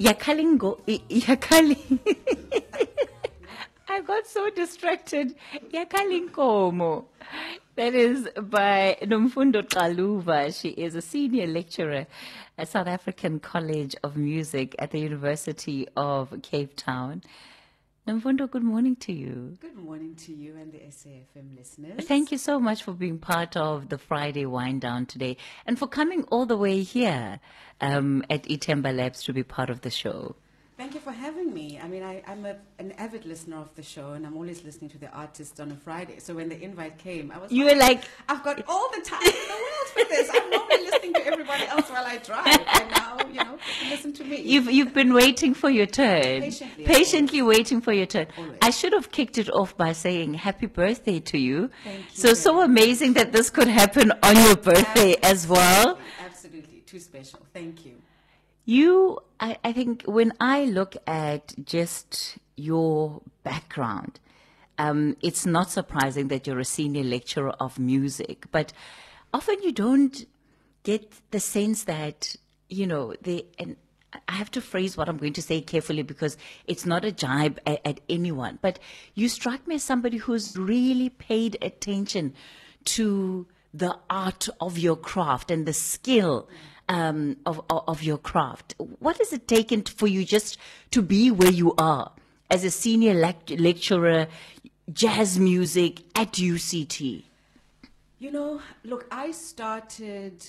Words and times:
Yakalingo, 0.00 0.80
Yakali. 1.10 1.98
I 3.86 4.00
got 4.06 4.26
so 4.26 4.48
distracted. 4.48 5.34
Yakalinkomo. 5.74 7.04
That 7.76 7.94
is 7.94 8.26
by 8.40 8.96
Nomfundo 9.02 9.62
Xaluva. 9.62 10.58
She 10.58 10.70
is 10.70 10.94
a 10.94 11.02
senior 11.02 11.46
lecturer 11.46 12.06
at 12.56 12.68
South 12.68 12.86
African 12.86 13.40
College 13.40 13.94
of 14.02 14.16
Music 14.16 14.74
at 14.78 14.90
the 14.90 15.00
University 15.00 15.86
of 15.96 16.34
Cape 16.42 16.76
Town. 16.76 17.22
Nomfundo, 18.08 18.50
good 18.50 18.62
morning 18.64 18.96
to 18.96 19.12
you. 19.12 19.56
Good 19.60 19.76
morning 19.76 20.14
to 20.26 20.32
you 20.32 20.56
and 20.56 20.72
the 20.72 20.78
SAFM 20.78 21.56
listeners. 21.56 22.04
Thank 22.06 22.32
you 22.32 22.38
so 22.38 22.58
much 22.58 22.82
for 22.82 22.92
being 22.92 23.18
part 23.18 23.56
of 23.56 23.88
the 23.88 23.98
Friday 23.98 24.46
wind 24.46 24.80
down 24.80 25.06
today 25.06 25.36
and 25.66 25.78
for 25.78 25.86
coming 25.86 26.24
all 26.24 26.46
the 26.46 26.56
way 26.56 26.82
here 26.82 27.40
um, 27.80 28.24
at 28.30 28.44
Itemba 28.44 28.96
Labs 28.96 29.22
to 29.24 29.32
be 29.32 29.42
part 29.42 29.70
of 29.70 29.82
the 29.82 29.90
show. 29.90 30.34
Thank 30.80 30.94
you 30.94 31.00
for 31.00 31.12
having 31.12 31.52
me. 31.52 31.78
I 31.78 31.86
mean, 31.86 32.02
I, 32.02 32.22
am 32.26 32.46
a, 32.46 32.56
an 32.78 32.92
avid 32.92 33.26
listener 33.26 33.58
of 33.58 33.68
the 33.74 33.82
show, 33.82 34.12
and 34.12 34.26
I'm 34.26 34.34
always 34.34 34.64
listening 34.64 34.88
to 34.92 34.98
the 34.98 35.10
artists 35.10 35.60
on 35.60 35.70
a 35.70 35.74
Friday. 35.74 36.20
So 36.20 36.32
when 36.32 36.48
the 36.48 36.58
invite 36.58 36.96
came, 36.96 37.30
I 37.30 37.36
was 37.36 37.52
you 37.52 37.66
were 37.66 37.74
like, 37.74 38.04
I've 38.30 38.42
got 38.42 38.64
all 38.66 38.88
the 38.96 39.02
time 39.02 39.20
in 39.22 39.48
the 39.52 39.60
world 39.66 39.88
for 39.92 40.04
this. 40.08 40.30
I'm 40.32 40.48
normally 40.48 40.84
listening 40.86 41.12
to 41.12 41.26
everybody 41.26 41.64
else 41.66 41.90
while 41.90 42.06
I 42.06 42.16
drive, 42.16 42.46
and 42.46 42.90
now 42.92 43.18
you 43.28 43.44
know, 43.44 43.58
listen 43.90 44.14
to 44.14 44.24
me. 44.24 44.40
You've 44.40 44.70
you've 44.70 44.94
been 44.94 45.12
waiting 45.12 45.52
for 45.52 45.68
your 45.68 45.84
turn, 45.84 46.40
patiently, 46.40 46.84
patiently 46.86 47.42
waiting 47.42 47.82
for 47.82 47.92
your 47.92 48.06
turn. 48.06 48.28
Always. 48.38 48.56
I 48.62 48.70
should 48.70 48.94
have 48.94 49.12
kicked 49.12 49.36
it 49.36 49.50
off 49.50 49.76
by 49.76 49.92
saying 49.92 50.32
happy 50.32 50.64
birthday 50.64 51.20
to 51.20 51.36
you. 51.36 51.68
Thank 51.84 51.98
you 51.98 52.22
so 52.22 52.32
so 52.32 52.62
amazing 52.62 53.12
that 53.18 53.32
this 53.32 53.50
could 53.50 53.68
happen 53.68 54.12
on 54.22 54.34
your 54.34 54.56
birthday 54.56 55.16
as 55.22 55.46
well. 55.46 55.98
Absolutely, 56.24 56.80
too 56.86 57.00
special. 57.00 57.40
Thank 57.52 57.84
you. 57.84 58.00
You, 58.64 59.20
I, 59.38 59.56
I 59.64 59.72
think, 59.72 60.04
when 60.04 60.32
I 60.40 60.64
look 60.64 60.96
at 61.06 61.54
just 61.64 62.38
your 62.56 63.22
background, 63.42 64.20
um, 64.78 65.16
it's 65.22 65.44
not 65.44 65.70
surprising 65.70 66.28
that 66.28 66.46
you're 66.46 66.58
a 66.58 66.64
senior 66.64 67.02
lecturer 67.02 67.50
of 67.60 67.78
music, 67.78 68.46
but 68.50 68.72
often 69.32 69.56
you 69.62 69.72
don't 69.72 70.26
get 70.82 71.12
the 71.30 71.40
sense 71.40 71.84
that, 71.84 72.36
you 72.68 72.86
know, 72.86 73.14
and 73.58 73.76
I 74.28 74.32
have 74.32 74.50
to 74.52 74.60
phrase 74.60 74.96
what 74.96 75.08
I'm 75.08 75.18
going 75.18 75.34
to 75.34 75.42
say 75.42 75.60
carefully 75.60 76.02
because 76.02 76.36
it's 76.66 76.86
not 76.86 77.04
a 77.04 77.12
jibe 77.12 77.60
at, 77.66 77.80
at 77.84 78.00
anyone, 78.08 78.58
but 78.62 78.78
you 79.14 79.28
strike 79.28 79.66
me 79.66 79.76
as 79.76 79.84
somebody 79.84 80.16
who's 80.16 80.56
really 80.56 81.10
paid 81.10 81.58
attention 81.62 82.34
to 82.84 83.46
the 83.72 83.96
art 84.08 84.48
of 84.60 84.78
your 84.78 84.96
craft 84.96 85.50
and 85.50 85.66
the 85.66 85.72
skill 85.72 86.48
um, 86.90 87.36
of, 87.46 87.62
of 87.70 88.02
your 88.02 88.18
craft. 88.18 88.74
What 88.98 89.16
has 89.18 89.32
it 89.32 89.46
taken 89.48 89.82
for 89.84 90.06
you 90.08 90.24
just 90.24 90.58
to 90.90 91.00
be 91.00 91.30
where 91.30 91.50
you 91.52 91.74
are 91.78 92.10
as 92.50 92.64
a 92.64 92.70
senior 92.70 93.14
lec- 93.14 93.58
lecturer, 93.60 94.26
jazz 94.92 95.38
music 95.38 96.00
at 96.14 96.32
UCT? 96.32 97.22
You 98.18 98.32
know, 98.32 98.60
look, 98.84 99.06
I 99.10 99.30
started 99.30 100.44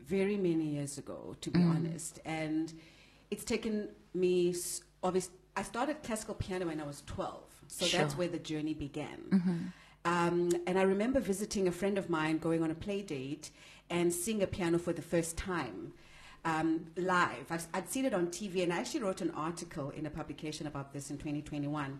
very 0.00 0.36
many 0.36 0.64
years 0.76 0.98
ago, 0.98 1.36
to 1.40 1.50
be 1.50 1.62
honest, 1.62 2.18
and 2.24 2.72
it's 3.30 3.44
taken 3.44 3.88
me 4.12 4.54
obviously. 5.02 5.34
I 5.56 5.62
started 5.62 6.02
classical 6.02 6.34
piano 6.34 6.66
when 6.66 6.80
I 6.80 6.84
was 6.86 7.02
12, 7.06 7.42
so 7.68 7.84
that's 7.84 7.90
Sure. 7.90 8.00
Mm-hmm. 8.00 8.18
where 8.18 8.28
the 8.28 8.38
journey 8.38 8.74
began. 8.74 9.72
Um, 10.04 10.50
and 10.66 10.78
I 10.78 10.82
remember 10.82 11.20
visiting 11.20 11.68
a 11.68 11.72
friend 11.72 11.98
of 11.98 12.08
mine, 12.08 12.38
going 12.38 12.62
on 12.62 12.70
a 12.70 12.74
play 12.74 13.02
date, 13.02 13.50
and 13.90 14.12
seeing 14.12 14.42
a 14.42 14.46
piano 14.46 14.78
for 14.78 14.92
the 14.92 15.02
first 15.02 15.36
time 15.36 15.92
um, 16.44 16.86
live. 16.96 17.46
I've, 17.50 17.66
I'd 17.74 17.88
seen 17.88 18.04
it 18.04 18.14
on 18.14 18.28
TV, 18.28 18.62
and 18.62 18.72
I 18.72 18.78
actually 18.78 19.00
wrote 19.00 19.20
an 19.20 19.32
article 19.32 19.90
in 19.90 20.06
a 20.06 20.10
publication 20.10 20.66
about 20.66 20.92
this 20.92 21.10
in 21.10 21.18
2021 21.18 21.98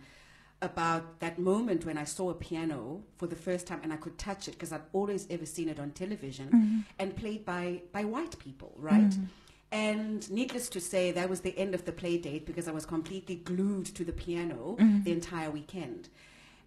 about 0.62 1.20
that 1.20 1.38
moment 1.38 1.86
when 1.86 1.96
I 1.96 2.04
saw 2.04 2.30
a 2.30 2.34
piano 2.34 3.02
for 3.16 3.26
the 3.26 3.36
first 3.36 3.66
time 3.66 3.80
and 3.82 3.92
I 3.92 3.96
could 3.96 4.18
touch 4.18 4.46
it 4.46 4.52
because 4.52 4.72
I'd 4.72 4.82
always 4.92 5.26
ever 5.30 5.46
seen 5.46 5.68
it 5.68 5.80
on 5.80 5.90
television 5.92 6.48
mm-hmm. 6.48 6.80
and 6.98 7.16
played 7.16 7.44
by, 7.44 7.82
by 7.92 8.04
white 8.04 8.38
people, 8.38 8.74
right? 8.76 9.08
Mm-hmm. 9.08 9.24
And 9.72 10.30
needless 10.30 10.68
to 10.70 10.80
say, 10.80 11.12
that 11.12 11.30
was 11.30 11.40
the 11.40 11.56
end 11.56 11.74
of 11.74 11.84
the 11.84 11.92
play 11.92 12.18
date 12.18 12.44
because 12.44 12.68
I 12.68 12.72
was 12.72 12.84
completely 12.84 13.36
glued 13.36 13.86
to 13.86 14.04
the 14.04 14.12
piano 14.12 14.76
mm-hmm. 14.78 15.02
the 15.04 15.12
entire 15.12 15.50
weekend. 15.50 16.08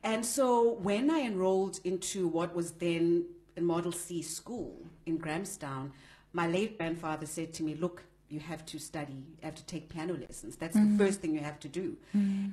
And 0.03 0.25
so 0.25 0.73
when 0.73 1.11
I 1.11 1.19
enrolled 1.19 1.79
into 1.83 2.27
what 2.27 2.55
was 2.55 2.71
then 2.73 3.25
a 3.57 3.61
Model 3.61 3.91
C 3.91 4.21
school 4.21 4.85
in 5.05 5.17
Grahamstown, 5.17 5.91
my 6.33 6.47
late 6.47 6.77
grandfather 6.77 7.25
said 7.25 7.53
to 7.53 7.63
me, 7.63 7.75
Look, 7.75 8.03
you 8.29 8.39
have 8.39 8.65
to 8.65 8.79
study, 8.79 9.13
you 9.13 9.43
have 9.43 9.55
to 9.55 9.65
take 9.65 9.89
piano 9.89 10.15
lessons. 10.15 10.55
That's 10.55 10.75
the 10.75 10.95
first 10.97 11.21
thing 11.21 11.33
you 11.35 11.41
have 11.41 11.59
to 11.59 11.67
do. 11.69 11.97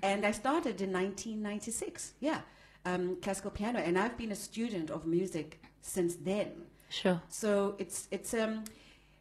And 0.03 0.27
I 0.27 0.33
started 0.33 0.81
in 0.83 0.93
1996, 0.93 2.15
yeah, 2.21 2.41
um, 2.85 3.17
classical 3.23 3.51
piano. 3.51 3.79
And 3.79 3.99
I've 3.99 4.17
been 4.19 4.33
a 4.33 4.37
student 4.37 4.91
of 4.91 5.07
music 5.07 5.63
since 5.81 6.17
then. 6.17 6.53
Sure. 6.91 7.23
So 7.29 7.77
it's 7.79 8.09
it's 8.11 8.35
um 8.35 8.65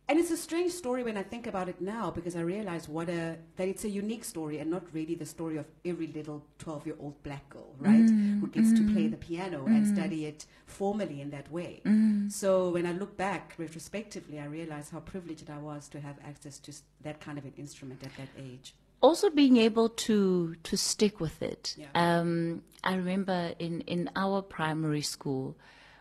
and 0.10 0.18
it's 0.18 0.32
a 0.32 0.38
strange 0.38 0.72
story 0.72 1.04
when 1.04 1.18
I 1.18 1.24
think 1.24 1.46
about 1.46 1.70
it 1.70 1.80
now 1.80 2.10
because 2.10 2.36
I 2.36 2.42
realize 2.42 2.90
what 2.90 3.10
a 3.10 3.38
that 3.58 3.68
it's 3.68 3.84
a 3.84 3.90
unique 3.90 4.24
story 4.24 4.58
and 4.58 4.70
not 4.70 4.84
really 4.92 5.14
the 5.14 5.26
story 5.26 5.58
of 5.58 5.68
every 5.86 6.08
little 6.08 6.44
12 6.58 6.88
year 6.88 6.96
old 7.00 7.22
black 7.22 7.48
girl, 7.50 7.76
right? 7.78 8.10
Who 8.42 8.48
mm, 8.48 8.52
gets 8.52 8.72
to 8.74 8.84
play 8.92 9.04
mm. 9.04 9.12
the 9.12 9.18
piano 9.18 9.66
and 9.68 9.86
mm. 9.86 9.94
study 9.96 10.26
it 10.26 10.48
formally 10.66 11.22
in 11.22 11.30
that 11.30 11.52
way. 11.52 11.82
So 12.30 12.70
when 12.70 12.88
I 12.88 12.94
look 12.94 13.18
back 13.18 13.54
retrospectively, 13.60 14.40
I 14.40 14.46
realize 14.46 14.90
how 14.90 15.00
privileged 15.00 15.50
I 15.50 15.60
was 15.60 15.88
to 15.90 16.02
have 16.02 16.18
access 16.28 16.58
to 16.60 16.74
that 17.02 17.22
kind 17.22 17.38
of 17.38 17.46
an 17.46 17.54
instrument 17.58 18.04
at 18.04 18.16
that 18.18 18.30
age. 18.38 18.74
also 19.02 19.30
being 19.30 19.58
able 19.58 19.90
to 19.90 20.56
to 20.64 20.76
stick 20.78 21.20
with 21.20 21.42
it. 21.42 21.76
Yeah. 21.78 21.88
Um, 21.96 22.64
I 22.84 22.96
remember 22.96 23.54
in 23.60 23.82
in 23.82 24.10
our 24.16 24.42
primary 24.42 25.02
school, 25.02 25.56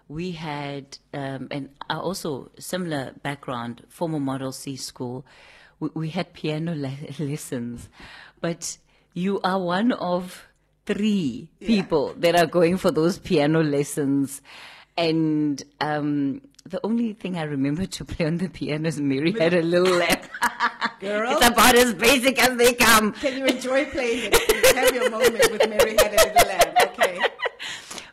we 0.09 0.33
had 0.33 0.99
um, 1.13 1.49
and 1.51 1.69
also 1.91 2.51
similar 2.59 3.13
background, 3.23 3.83
former 3.89 4.19
Model 4.19 4.53
C 4.53 4.77
school. 4.77 5.25
We, 5.81 5.91
we 5.95 6.09
had 6.11 6.33
piano 6.33 6.75
le- 6.75 6.97
lessons, 7.19 7.89
but 8.41 8.79
you 9.15 9.41
are 9.43 9.61
one 9.61 9.93
of 9.93 10.49
three 10.87 11.51
people 11.61 12.15
that 12.19 12.35
are 12.35 12.47
going 12.47 12.79
for 12.79 12.91
those 12.91 13.19
piano 13.19 13.63
lessons, 13.63 14.43
and. 14.97 15.63
Um, 15.81 16.43
the 16.69 16.81
only 16.85 17.15
thing 17.15 17.39
I 17.39 17.45
remember 17.45 17.87
to 17.87 18.05
play 18.05 18.27
on 18.27 18.37
the 18.37 18.51
piano 18.51 18.89
is 18.89 19.01
Mary 19.01 19.33
had 19.33 19.55
a 19.55 19.63
little 19.63 19.95
lamp. 19.99 20.27
Girl. 21.01 21.31
it's 21.33 21.47
about 21.47 21.75
as 21.77 21.95
basic 21.95 22.39
as 22.43 22.59
they 22.59 22.75
come. 22.75 23.13
Can 23.13 23.39
you 23.39 23.47
enjoy 23.47 23.87
playing 23.87 24.33
it? 24.33 24.77
Have 24.77 24.95
your 24.95 25.09
moment 25.09 25.51
with 25.51 25.67
Mary 25.67 25.97
Had 25.97 26.13
a 26.13 26.17
Little 26.27 26.49
okay? 26.49 26.68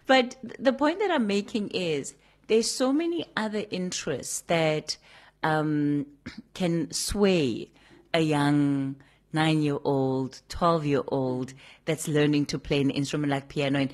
But 0.05 0.35
the 0.59 0.73
point 0.73 0.99
that 0.99 1.11
I'm 1.11 1.27
making 1.27 1.69
is 1.69 2.15
there's 2.47 2.69
so 2.69 2.93
many 2.93 3.25
other 3.35 3.65
interests 3.71 4.41
that 4.41 4.97
um, 5.43 6.05
can 6.53 6.91
sway 6.91 7.69
a 8.13 8.19
young 8.19 8.95
nine 9.33 9.61
year 9.61 9.77
old, 9.83 10.41
12 10.49 10.85
year 10.85 11.03
old 11.07 11.53
that's 11.85 12.07
learning 12.07 12.45
to 12.47 12.59
play 12.59 12.81
an 12.81 12.89
instrument 12.89 13.31
like 13.31 13.49
piano. 13.49 13.79
And 13.79 13.93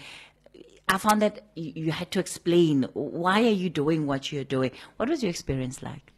I 0.87 0.97
found 0.97 1.21
that 1.21 1.47
you 1.55 1.91
had 1.91 2.11
to 2.11 2.19
explain 2.19 2.83
why 2.93 3.41
are 3.43 3.57
you 3.63 3.69
doing 3.69 4.05
what 4.07 4.31
you're 4.31 4.43
doing. 4.43 4.71
What 4.97 5.09
was 5.09 5.23
your 5.23 5.29
experience 5.29 5.81
like? 5.81 6.13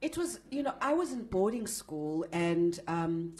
It 0.00 0.16
was, 0.16 0.40
you 0.50 0.62
know, 0.62 0.74
I 0.80 0.92
was 0.94 1.12
in 1.12 1.24
boarding 1.24 1.66
school, 1.66 2.26
and 2.30 2.78
um, 2.86 3.34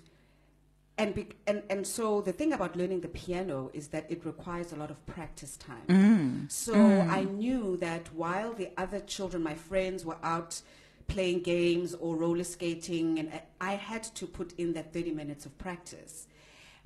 and, 0.98 1.14
be, 1.14 1.28
and 1.46 1.62
and 1.68 1.86
so 1.86 2.20
the 2.22 2.32
thing 2.32 2.52
about 2.52 2.76
learning 2.76 3.00
the 3.00 3.08
piano 3.08 3.70
is 3.74 3.88
that 3.88 4.06
it 4.10 4.24
requires 4.24 4.72
a 4.72 4.76
lot 4.76 4.90
of 4.90 5.04
practice 5.06 5.56
time. 5.56 5.86
Mm. 5.88 6.50
So 6.50 6.74
mm. 6.74 7.10
I 7.10 7.24
knew 7.24 7.76
that 7.78 8.12
while 8.14 8.52
the 8.52 8.70
other 8.78 9.00
children, 9.00 9.42
my 9.42 9.54
friends, 9.54 10.04
were 10.04 10.18
out 10.22 10.62
playing 11.06 11.40
games 11.40 11.94
or 11.94 12.16
roller 12.16 12.44
skating, 12.44 13.18
and 13.18 13.30
I- 13.32 13.72
I 13.72 13.74
had 13.76 14.02
to 14.14 14.26
put 14.26 14.52
in 14.58 14.72
that 14.72 14.92
thirty 14.92 15.12
minutes 15.12 15.46
of 15.46 15.56
practice. 15.58 16.26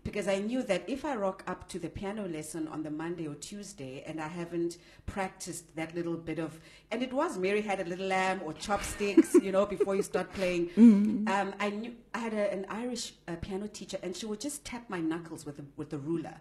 Because 0.02 0.28
I 0.28 0.38
knew 0.38 0.62
that 0.62 0.88
if 0.88 1.04
I 1.04 1.14
rock 1.14 1.42
up 1.46 1.68
to 1.68 1.78
the 1.78 1.88
piano 1.88 2.26
lesson 2.26 2.66
on 2.68 2.82
the 2.82 2.90
Monday 2.90 3.26
or 3.26 3.34
Tuesday 3.34 4.02
and 4.06 4.20
I 4.20 4.28
haven't 4.28 4.78
practiced 5.06 5.76
that 5.76 5.94
little 5.94 6.16
bit 6.16 6.38
of, 6.38 6.58
and 6.90 7.02
it 7.02 7.12
was 7.12 7.36
Mary 7.38 7.60
had 7.60 7.80
a 7.80 7.84
little 7.84 8.06
lamb 8.06 8.40
or 8.44 8.52
chopsticks, 8.54 9.34
you 9.34 9.52
know, 9.52 9.66
before 9.66 9.94
you 9.96 10.02
start 10.02 10.32
playing. 10.32 10.70
Um, 11.30 11.54
I 11.60 11.70
knew 11.70 11.94
I 12.14 12.18
had 12.18 12.34
a, 12.34 12.52
an 12.52 12.66
Irish 12.68 13.12
uh, 13.28 13.36
piano 13.40 13.66
teacher, 13.68 13.98
and 14.02 14.16
she 14.16 14.26
would 14.26 14.40
just 14.40 14.64
tap 14.64 14.88
my 14.88 15.00
knuckles 15.00 15.44
with 15.46 15.58
a, 15.58 15.64
with 15.76 15.92
a 15.92 15.98
ruler, 15.98 16.34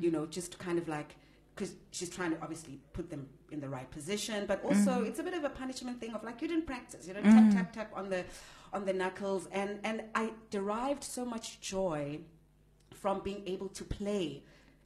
you 0.00 0.10
know, 0.10 0.26
just 0.26 0.58
kind 0.58 0.78
of 0.78 0.86
like 0.88 1.16
because 1.54 1.74
she's 1.90 2.08
trying 2.08 2.30
to 2.30 2.40
obviously 2.40 2.78
put 2.92 3.10
them 3.10 3.26
in 3.50 3.58
the 3.60 3.68
right 3.68 3.90
position, 3.90 4.44
but 4.46 4.62
also 4.64 5.02
it's 5.02 5.18
a 5.18 5.22
bit 5.24 5.34
of 5.34 5.42
a 5.42 5.48
punishment 5.48 5.98
thing 6.00 6.12
of 6.14 6.22
like 6.22 6.40
you 6.40 6.46
didn't 6.46 6.66
practice, 6.66 7.08
you 7.08 7.14
know, 7.14 7.20
tap 7.22 7.50
tap 7.52 7.72
tap 7.72 7.92
on 7.96 8.08
the 8.10 8.24
on 8.72 8.84
the 8.84 8.92
knuckles, 8.92 9.48
and 9.50 9.80
and 9.82 10.02
I 10.14 10.30
derived 10.50 11.02
so 11.02 11.24
much 11.24 11.60
joy 11.60 12.20
from 13.00 13.20
being 13.20 13.42
able 13.46 13.68
to 13.68 13.84
play 13.84 14.42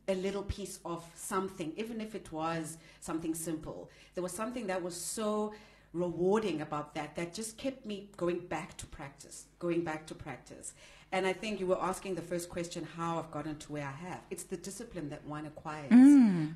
a 0.09 0.15
little 0.15 0.43
piece 0.43 0.79
of 0.85 1.05
something, 1.15 1.73
even 1.77 2.01
if 2.01 2.15
it 2.15 2.31
was 2.33 2.79
something 3.01 3.35
simple. 3.35 3.91
There 4.15 4.23
was 4.23 4.33
something 4.33 4.67
that 4.67 4.83
was 4.83 4.97
so 4.97 5.55
rewarding 5.93 6.61
about 6.63 6.95
that 6.95 7.15
that 7.17 7.35
just 7.35 7.59
kept 7.59 7.85
me 7.85 8.09
going 8.17 8.41
back 8.41 8.77
to 8.79 8.87
practice, 8.87 9.47
going 9.59 9.85
back 9.85 10.07
to 10.07 10.15
practice. 10.15 10.73
And 11.15 11.27
I 11.27 11.35
think 11.35 11.61
you 11.61 11.67
were 11.67 11.81
asking 11.81 12.15
the 12.15 12.23
first 12.23 12.49
question 12.49 12.89
how 12.97 13.19
I've 13.19 13.31
gotten 13.31 13.57
to 13.57 13.73
where 13.73 13.87
I 13.87 14.07
have. 14.09 14.21
It's 14.31 14.45
the 14.45 14.57
discipline 14.57 15.11
that 15.11 15.23
one 15.27 15.45
acquires, 15.45 15.91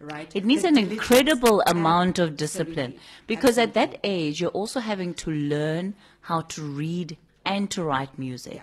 right? 0.01 0.31
Mm. 0.31 0.35
It 0.35 0.47
needs 0.47 0.63
The 0.63 0.69
an 0.69 0.79
incredible 0.79 1.61
amount 1.67 2.19
of 2.19 2.39
discipline 2.39 2.95
Absolutely. 2.95 3.01
because 3.27 3.59
at 3.59 3.75
that 3.75 3.99
age 4.03 4.41
you're 4.41 4.51
also 4.51 4.81
having 4.81 5.13
to 5.15 5.31
learn 5.31 5.95
how 6.23 6.41
to 6.41 6.63
read 6.63 7.19
and 7.45 7.71
to 7.73 7.85
write 7.85 8.19
music. 8.19 8.63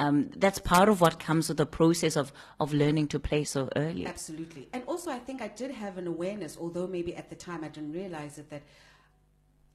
Um, 0.00 0.30
that's 0.34 0.58
part 0.58 0.88
of 0.88 1.00
what 1.02 1.14
comes 1.18 1.48
with 1.48 1.58
the 1.58 1.66
process 1.66 2.16
of, 2.16 2.32
of 2.58 2.72
learning 2.72 3.08
to 3.08 3.18
play 3.20 3.44
so 3.44 3.68
early. 3.76 4.06
Absolutely. 4.06 4.68
And 4.72 4.82
also, 4.86 5.10
I 5.10 5.18
think 5.18 5.42
I 5.42 5.48
did 5.48 5.70
have 5.70 5.98
an 5.98 6.06
awareness, 6.06 6.56
although 6.58 6.86
maybe 6.86 7.14
at 7.14 7.28
the 7.28 7.36
time 7.36 7.60
I 7.64 7.68
didn't 7.68 7.92
realize 7.92 8.38
it, 8.38 8.48
that, 8.48 8.62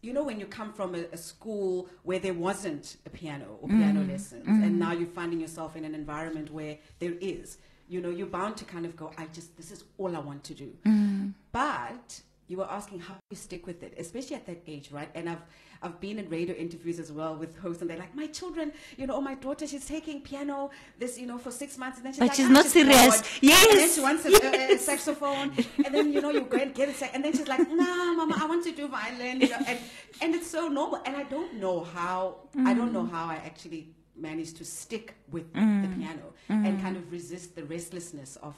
you 0.01 0.13
know, 0.13 0.23
when 0.23 0.39
you 0.39 0.47
come 0.47 0.73
from 0.73 0.95
a, 0.95 1.03
a 1.13 1.17
school 1.17 1.87
where 2.01 2.17
there 2.25 2.33
wasn't 2.33 2.97
a 3.05 3.11
piano 3.11 3.47
or 3.61 3.69
mm. 3.69 3.77
piano 3.77 4.01
lessons, 4.03 4.47
and 4.47 4.63
mm. 4.63 4.79
now 4.85 4.93
you're 4.93 5.15
finding 5.21 5.39
yourself 5.39 5.75
in 5.75 5.85
an 5.85 5.93
environment 5.93 6.51
where 6.51 6.77
there 6.97 7.13
is, 7.21 7.59
you 7.87 8.01
know, 8.01 8.09
you're 8.09 8.25
bound 8.39 8.57
to 8.57 8.65
kind 8.65 8.85
of 8.87 8.95
go, 8.95 9.11
I 9.19 9.27
just, 9.27 9.55
this 9.57 9.69
is 9.71 9.83
all 9.99 10.15
I 10.15 10.19
want 10.19 10.43
to 10.45 10.55
do. 10.55 10.73
Mm. 10.87 11.33
But 11.51 12.21
you 12.47 12.57
were 12.57 12.69
asking 12.69 12.99
how 12.99 13.15
you 13.29 13.37
stick 13.37 13.65
with 13.65 13.81
it, 13.83 13.95
especially 13.97 14.35
at 14.35 14.45
that 14.45 14.61
age, 14.67 14.91
right? 14.91 15.09
And 15.15 15.29
I've 15.29 15.41
I've 15.81 15.99
been 15.99 16.17
in 16.19 16.29
radio 16.29 16.55
interviews 16.55 16.99
as 16.99 17.11
well 17.11 17.35
with 17.35 17.57
hosts, 17.59 17.81
and 17.81 17.89
they're 17.89 17.97
like, 17.97 18.15
my 18.15 18.27
children, 18.27 18.71
you 18.97 19.05
know, 19.07 19.15
or 19.15 19.21
my 19.21 19.35
daughter, 19.35 19.67
she's 19.67 19.85
taking 19.85 20.21
piano 20.21 20.71
this, 20.97 21.17
you 21.19 21.27
know, 21.27 21.37
for 21.37 21.51
six 21.51 21.77
months, 21.77 21.97
and 21.97 22.05
then 22.05 22.13
she's 22.13 22.19
But 22.19 22.27
like, 22.29 22.35
she's 22.37 22.45
"Ah, 22.47 22.49
not 22.49 22.65
serious." 22.65 22.97
bored." 22.97 23.15
And 23.15 23.53
then 23.69 23.77
Yes. 23.77 23.95
she 23.95 24.01
wants 24.01 24.25
a, 24.25 24.29
a, 24.29 24.75
a 24.75 24.77
saxophone, 24.77 25.51
and 25.83 25.93
then 25.93 26.13
you 26.13 26.21
know 26.21 26.29
you 26.31 26.41
go 26.41 26.57
and 26.57 26.73
get 26.73 26.89
a 26.89 26.93
sax, 26.93 27.13
and 27.13 27.23
then 27.23 27.33
she's 27.33 27.47
like, 27.47 27.67
"Nah, 27.69 28.13
mama, 28.13 28.35
I 28.39 28.45
want 28.47 28.63
to 28.65 28.71
do 28.71 28.87
violin," 28.87 29.41
you 29.41 29.49
know, 29.49 29.59
and 29.67 29.79
and 30.21 30.35
it's 30.35 30.47
so 30.49 30.67
normal. 30.67 31.01
And 31.05 31.15
I 31.15 31.23
don't 31.23 31.55
know 31.55 31.83
how 31.83 32.37
I 32.63 32.73
don't 32.73 32.93
know 32.93 33.03
mm. 33.03 33.11
how 33.11 33.25
I 33.25 33.35
actually 33.35 33.89
managed 34.15 34.57
to 34.57 34.65
stick 34.65 35.15
with 35.29 35.51
mm. 35.53 35.81
the 35.81 35.89
piano 35.97 36.33
mm. 36.49 36.65
and 36.67 36.81
kind 36.81 36.95
of 36.95 37.11
resist 37.11 37.55
the 37.55 37.65
restlessness 37.65 38.37
of 38.37 38.55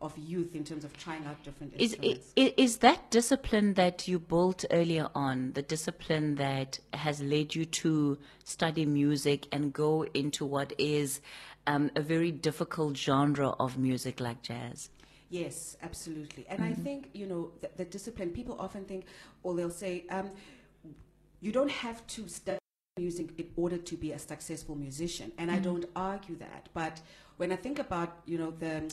of 0.00 0.16
youth 0.18 0.54
in 0.54 0.62
terms 0.62 0.84
of 0.84 0.96
trying 0.96 1.24
out 1.26 1.42
different 1.42 1.72
Is, 1.74 1.94
instruments. 1.94 2.32
is, 2.36 2.52
is 2.56 2.76
that 2.78 3.10
discipline 3.10 3.74
that 3.74 4.06
you 4.06 4.18
built 4.18 4.64
earlier 4.70 5.08
on, 5.14 5.52
the 5.52 5.62
discipline 5.62 6.34
that 6.36 6.78
has 6.92 7.22
led 7.22 7.54
you 7.54 7.64
to 7.64 8.18
study 8.44 8.84
music 8.84 9.48
and 9.52 9.72
go 9.72 10.04
into 10.12 10.44
what 10.44 10.72
is 10.78 11.20
um, 11.66 11.90
a 11.96 12.02
very 12.02 12.30
difficult 12.30 12.96
genre 12.96 13.50
of 13.58 13.78
music 13.78 14.20
like 14.20 14.42
jazz? 14.42 14.90
Yes, 15.30 15.76
absolutely. 15.82 16.46
And 16.48 16.62
I 16.62 16.72
think, 16.72 17.10
you 17.12 17.26
know, 17.26 17.50
the, 17.60 17.70
the 17.76 17.84
discipline, 17.84 18.30
people 18.30 18.56
often 18.60 18.84
think, 18.84 19.06
or 19.42 19.54
they'll 19.54 19.70
say, 19.70 20.04
um, 20.10 20.30
you 21.40 21.52
don't 21.52 21.70
have 21.70 22.06
to 22.08 22.28
study 22.28 22.58
music 22.96 23.30
in 23.36 23.48
order 23.56 23.76
to 23.76 23.96
be 23.96 24.12
a 24.12 24.18
successful 24.18 24.76
musician. 24.76 25.32
And 25.36 25.50
I 25.50 25.58
don't 25.58 25.84
argue 25.96 26.36
that. 26.36 26.68
But 26.74 27.00
when 27.38 27.50
I 27.50 27.56
think 27.56 27.78
about, 27.78 28.20
you 28.24 28.38
know, 28.38 28.52
the 28.52 28.90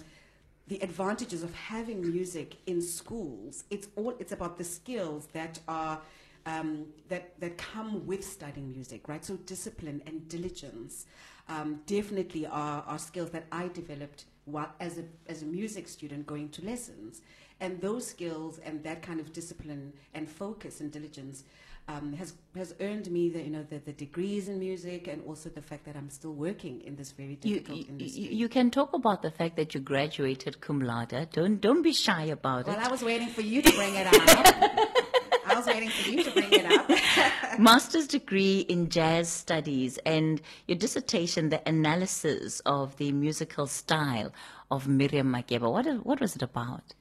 the 0.68 0.82
advantages 0.82 1.44
of 1.44 1.54
having 1.54 2.02
music 2.02 2.56
in 2.66 2.82
schools, 2.82 3.66
it's 3.70 3.88
all 3.96 4.14
it's 4.20 4.32
about 4.32 4.58
the 4.58 4.64
skills 4.64 5.28
that 5.34 5.60
are 5.68 6.00
um, 6.46 6.86
that 7.10 7.40
that 7.40 7.58
come 7.58 8.06
with 8.06 8.24
studying 8.24 8.72
music, 8.72 9.08
right? 9.08 9.24
So 9.24 9.36
discipline 9.38 10.02
and 10.06 10.28
diligence 10.28 11.06
um, 11.50 11.82
definitely 11.86 12.46
are, 12.46 12.84
are 12.88 13.00
skills 13.00 13.30
that 13.32 13.46
I 13.52 13.68
developed 13.70 14.26
while 14.46 14.72
as 14.80 14.98
a 14.98 15.04
as 15.28 15.42
a 15.42 15.46
music 15.46 15.88
student 15.88 16.26
going 16.26 16.50
to 16.50 16.66
lessons, 16.66 17.22
and 17.60 17.80
those 17.82 18.08
skills 18.08 18.60
and 18.60 18.84
that 18.84 19.02
kind 19.02 19.20
of 19.20 19.34
discipline 19.34 19.94
and 20.14 20.30
focus 20.30 20.80
and 20.82 20.92
diligence 20.92 21.44
um, 21.88 22.14
has 22.14 22.34
has 22.56 22.74
earned 22.80 23.10
me 23.12 23.30
the 23.30 23.42
you 23.42 23.50
know 23.50 23.64
the, 23.64 23.80
the 23.80 23.92
degrees 23.94 24.48
in 24.48 24.60
music 24.60 25.08
and 25.08 25.22
also 25.28 25.50
the 25.50 25.62
fact 25.62 25.86
that 25.86 25.96
I'm 25.96 26.10
still 26.10 26.34
working 26.34 26.82
in 26.82 26.96
this 26.96 27.12
very 27.12 27.38
You, 27.44 27.56
difficult 27.56 27.78
you, 27.80 27.86
industry. 27.90 28.24
you 28.36 28.50
can 28.50 28.72
talk 28.72 28.94
about 28.94 29.22
the 29.22 29.32
fact 29.32 29.56
that 29.58 29.74
you 29.74 29.80
graduated 29.82 30.62
cum 30.62 30.80
laude. 30.82 31.28
Don't 31.32 31.60
don't 31.60 31.82
be 31.82 31.94
shy 31.94 32.24
about 32.24 32.68
well, 32.68 32.76
it. 32.76 32.78
Well, 32.80 32.88
I 32.88 32.92
was 32.92 33.04
waiting 33.04 33.28
for 33.30 33.42
you 33.42 33.62
to 33.62 33.72
bring 33.72 33.96
it 33.96 34.08
up. 34.08 34.14
I 35.46 35.56
was 35.56 35.66
waiting 35.68 35.90
for 35.90 36.10
you 36.10 36.24
to 36.24 36.32
bring 36.32 36.52
it 36.52 36.66
up. 36.66 37.60
Master's 37.60 38.08
degree 38.08 38.62
in 38.62 38.90
jazz 38.90 39.28
studies 39.30 40.00
and 40.06 40.42
your 40.68 40.78
dissertation, 40.78 41.50
the 41.50 41.62
analysis 41.68 42.62
of 42.66 42.96
the 42.98 43.12
musical 43.12 43.68
style 43.68 44.32
of 44.72 44.88
Miriam 44.88 45.32
Makeba. 45.34 45.70
What 45.72 45.86
what 46.06 46.22
was 46.22 46.36
it 46.36 46.42
about? 46.42 46.94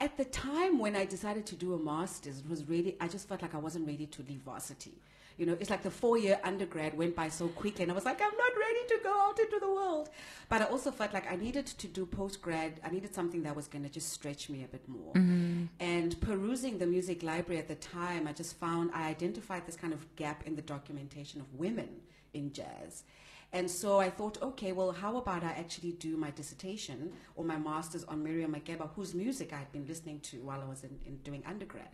At 0.00 0.16
the 0.16 0.24
time 0.24 0.78
when 0.78 0.96
I 0.96 1.04
decided 1.04 1.44
to 1.46 1.56
do 1.56 1.74
a 1.74 1.78
master's, 1.78 2.38
it 2.38 2.48
was 2.48 2.66
really, 2.66 2.96
I 3.00 3.06
just 3.08 3.28
felt 3.28 3.42
like 3.42 3.54
I 3.54 3.58
wasn't 3.58 3.86
ready 3.86 4.06
to 4.06 4.22
leave 4.22 4.40
varsity. 4.40 4.94
You 5.36 5.46
know, 5.46 5.56
it's 5.60 5.70
like 5.70 5.82
the 5.82 5.90
four 5.90 6.18
year 6.18 6.38
undergrad 6.44 6.96
went 6.96 7.14
by 7.16 7.28
so 7.28 7.48
quickly, 7.48 7.82
and 7.82 7.92
I 7.92 7.94
was 7.94 8.04
like, 8.04 8.20
I'm 8.20 8.36
not 8.36 8.52
ready 8.58 8.86
to 8.88 9.00
go 9.02 9.20
out 9.22 9.38
into 9.38 9.58
the 9.58 9.70
world. 9.70 10.10
But 10.48 10.62
I 10.62 10.64
also 10.66 10.90
felt 10.90 11.12
like 11.14 11.30
I 11.30 11.36
needed 11.36 11.66
to 11.66 11.86
do 11.86 12.04
post 12.04 12.42
grad, 12.42 12.80
I 12.84 12.90
needed 12.90 13.14
something 13.14 13.42
that 13.44 13.54
was 13.54 13.66
going 13.66 13.84
to 13.84 13.90
just 13.90 14.10
stretch 14.10 14.50
me 14.50 14.64
a 14.64 14.68
bit 14.68 14.86
more. 14.88 15.12
Mm-hmm. 15.14 15.64
And 15.80 16.20
perusing 16.20 16.78
the 16.78 16.86
music 16.86 17.22
library 17.22 17.58
at 17.58 17.68
the 17.68 17.74
time, 17.76 18.26
I 18.26 18.32
just 18.32 18.56
found 18.56 18.90
I 18.94 19.08
identified 19.08 19.66
this 19.66 19.76
kind 19.76 19.92
of 19.92 20.14
gap 20.16 20.46
in 20.46 20.56
the 20.56 20.62
documentation 20.62 21.40
of 21.40 21.46
women 21.54 21.88
in 22.34 22.52
jazz. 22.52 23.04
And 23.52 23.68
so 23.68 23.98
I 23.98 24.10
thought, 24.10 24.40
okay, 24.40 24.70
well, 24.72 24.92
how 24.92 25.16
about 25.16 25.42
I 25.42 25.50
actually 25.50 25.92
do 25.92 26.16
my 26.16 26.30
dissertation 26.30 27.12
or 27.34 27.44
my 27.44 27.56
master's 27.56 28.04
on 28.04 28.22
Miriam 28.22 28.54
Makeba, 28.54 28.90
whose 28.94 29.12
music 29.12 29.52
I 29.52 29.56
had 29.56 29.72
been 29.72 29.86
listening 29.86 30.20
to 30.20 30.36
while 30.38 30.60
I 30.60 30.68
was 30.68 30.84
in, 30.84 30.96
in 31.04 31.16
doing 31.18 31.42
undergrad. 31.46 31.88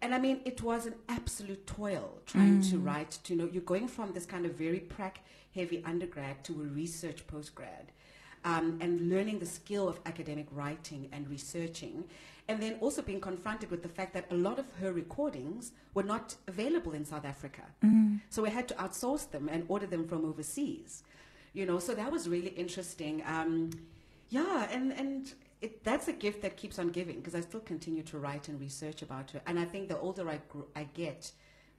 And 0.00 0.14
I 0.14 0.18
mean, 0.18 0.40
it 0.44 0.62
was 0.62 0.86
an 0.86 0.94
absolute 1.08 1.64
toil 1.66 2.18
trying 2.26 2.60
to 2.62 2.78
write, 2.78 3.18
to 3.24 3.36
know, 3.36 3.48
you're 3.52 3.62
going 3.62 3.86
from 3.86 4.12
this 4.12 4.26
kind 4.26 4.44
of 4.44 4.54
very 4.54 4.80
prac 4.80 5.20
heavy 5.54 5.82
undergrad 5.84 6.42
to 6.44 6.52
a 6.54 6.64
research 6.64 7.24
postgrad. 7.26 7.92
Um, 8.44 8.78
and 8.80 9.08
learning 9.08 9.38
the 9.38 9.46
skill 9.46 9.88
of 9.88 10.00
academic 10.04 10.46
writing 10.50 11.08
and 11.12 11.28
researching, 11.28 12.04
and 12.48 12.60
then 12.62 12.76
also 12.80 13.02
being 13.02 13.20
confronted 13.20 13.70
with 13.70 13.82
the 13.82 13.88
fact 13.88 14.12
that 14.14 14.26
a 14.30 14.34
lot 14.34 14.58
of 14.58 14.66
her 14.80 14.92
recordings 14.92 15.72
were 15.94 16.02
not 16.02 16.34
available 16.48 16.92
in 16.92 17.04
South 17.04 17.24
Africa. 17.24 17.62
So 18.30 18.42
we 18.42 18.50
had 18.50 18.66
to 18.68 18.74
outsource 18.74 19.30
them 19.30 19.48
and 19.48 19.64
order 19.68 19.86
them 19.86 20.06
from 20.06 20.24
overseas. 20.24 21.04
You 21.52 21.66
know, 21.66 21.78
so 21.78 21.94
that 21.94 22.10
was 22.10 22.28
really 22.28 22.50
interesting. 22.50 23.22
Um, 23.26 23.70
yeah, 24.30 24.68
and, 24.70 24.92
and 24.92 25.32
it, 25.60 25.84
that's 25.84 26.08
a 26.08 26.12
gift 26.12 26.42
that 26.42 26.56
keeps 26.56 26.78
on 26.78 26.88
giving 26.88 27.16
because 27.16 27.34
I 27.34 27.40
still 27.40 27.60
continue 27.60 28.02
to 28.04 28.18
write 28.18 28.48
and 28.48 28.58
research 28.60 29.02
about 29.02 29.30
her. 29.32 29.40
And 29.46 29.58
I 29.58 29.64
think 29.64 29.88
the 29.88 29.98
older 29.98 30.28
I, 30.28 30.40
gr- 30.48 30.70
I 30.74 30.84
get, 30.94 31.32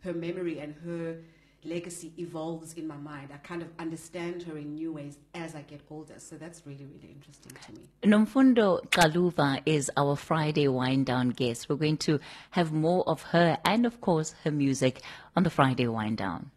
her 0.03 0.13
memory 0.13 0.59
and 0.59 0.75
her 0.85 1.17
legacy 1.65 2.13
evolves 2.17 2.73
in 2.73 2.87
my 2.87 2.97
mind. 2.97 3.29
I 3.33 3.37
kind 3.37 3.61
of 3.61 3.69
understand 3.79 4.43
her 4.43 4.57
in 4.57 4.75
new 4.75 4.93
ways 4.93 5.17
as 5.33 5.55
I 5.55 5.61
get 5.61 5.81
older. 5.89 6.15
So 6.17 6.35
that's 6.35 6.65
really, 6.65 6.85
really 6.85 7.13
interesting 7.13 7.53
to 7.65 7.71
me. 7.73 7.87
Nomfundo 8.03 8.81
Xaluva 8.89 9.61
is 9.65 9.91
our 9.97 10.15
Friday 10.15 10.67
wind 10.67 11.05
down 11.05 11.29
guest. 11.29 11.69
We're 11.69 11.75
going 11.75 11.97
to 11.97 12.19
have 12.51 12.71
more 12.71 13.07
of 13.07 13.21
her 13.23 13.57
and, 13.65 13.85
of 13.85 14.01
course, 14.01 14.35
her 14.43 14.51
music 14.51 15.01
on 15.35 15.43
the 15.43 15.49
Friday 15.49 15.87
wind 15.87 16.17
down. 16.17 16.51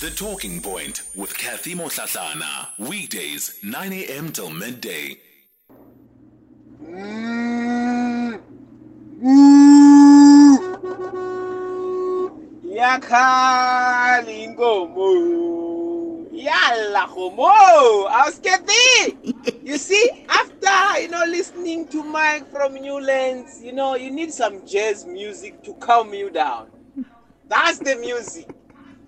The 0.00 0.10
Talking 0.10 0.60
Point 0.60 1.02
with 1.16 1.36
Kathy 1.38 1.74
Motlatlana. 1.74 2.68
Weekdays, 2.78 3.58
9 3.62 3.92
a.m. 3.92 4.32
till 4.32 4.50
midday. 4.50 5.16
Mm. 6.82 8.40
Mm. 9.22 11.43
Yakhala 12.74 14.30
inkomo. 14.44 15.08
Yalla 16.32 17.06
homo 17.06 17.48
awusketi 18.08 19.16
you 19.64 19.78
see 19.78 20.10
after 20.28 21.00
you 21.00 21.08
know 21.08 21.24
listening 21.26 21.86
to 21.86 22.02
mike 22.02 22.50
from 22.50 22.74
newlands 22.74 23.62
you 23.62 23.72
know 23.72 23.94
you 23.94 24.10
need 24.10 24.32
some 24.32 24.66
jazz 24.66 25.06
music 25.06 25.62
to 25.62 25.72
calm 25.74 26.12
you 26.12 26.30
down. 26.30 26.66
That's 27.48 27.78
the 27.78 27.96
music. 27.96 28.48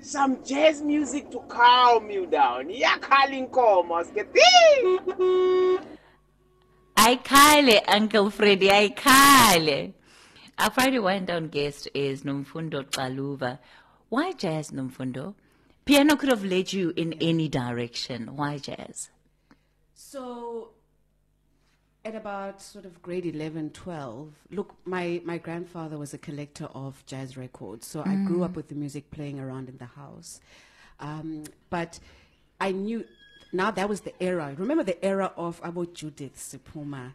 Some 0.01 0.45
jazz 0.45 0.83
music 0.83 1.31
to 1.33 1.41
calm 1.49 2.11
you 2.11 2.27
down. 2.27 2.69
Yakhala 2.69 3.35
inkomo 3.35 3.97
awusketi 3.97 4.41
Aikale, 6.97 7.83
Uncle 7.89 8.31
Freddy, 8.31 8.71
i 8.71 8.89
Aikale. 8.89 9.93
Our 10.59 10.71
Friday 10.71 10.99
wind 10.99 11.27
down 11.27 11.49
guest 11.49 11.87
is 11.93 12.23
Nomfundo 12.23 12.83
Xaluva. 12.83 13.59
Why 14.09 14.33
jazz, 14.33 14.71
Nomfundo? 14.71 15.35
Piano 15.85 16.17
could 16.17 16.31
have 16.31 16.45
led 16.45 16.73
you 16.73 16.95
in 16.97 17.13
any 17.21 17.47
direction. 17.47 18.37
Why 18.37 18.57
jazz? 18.57 19.11
So 19.93 20.71
at 22.07 22.15
about 22.15 22.63
sort 22.63 22.87
of 22.87 23.03
grade 23.03 23.27
11, 23.27 23.71
12, 23.71 24.33
look, 24.51 24.75
my, 24.87 25.21
my 25.27 25.37
grandfather 25.37 25.99
was 25.99 26.15
a 26.15 26.19
collector 26.19 26.69
of 26.73 27.05
jazz 27.05 27.37
records. 27.37 27.87
So 27.87 28.03
I 28.07 28.15
grew 28.15 28.43
up 28.43 28.57
with 28.57 28.69
the 28.69 28.75
music 28.75 29.11
playing 29.11 29.39
around 29.39 29.69
in 29.69 29.77
the 29.77 29.85
house. 29.85 30.41
Um, 31.01 31.45
but 31.69 31.99
I 32.59 32.73
knew, 32.73 33.05
now 33.53 33.71
that 33.73 33.91
was 33.91 34.01
the 34.01 34.23
era. 34.23 34.55
Remember 34.57 34.85
the 34.85 35.05
era 35.05 35.33
of 35.37 35.61
Abo 35.61 35.93
Judith 35.93 36.39
Sephuma. 36.39 37.13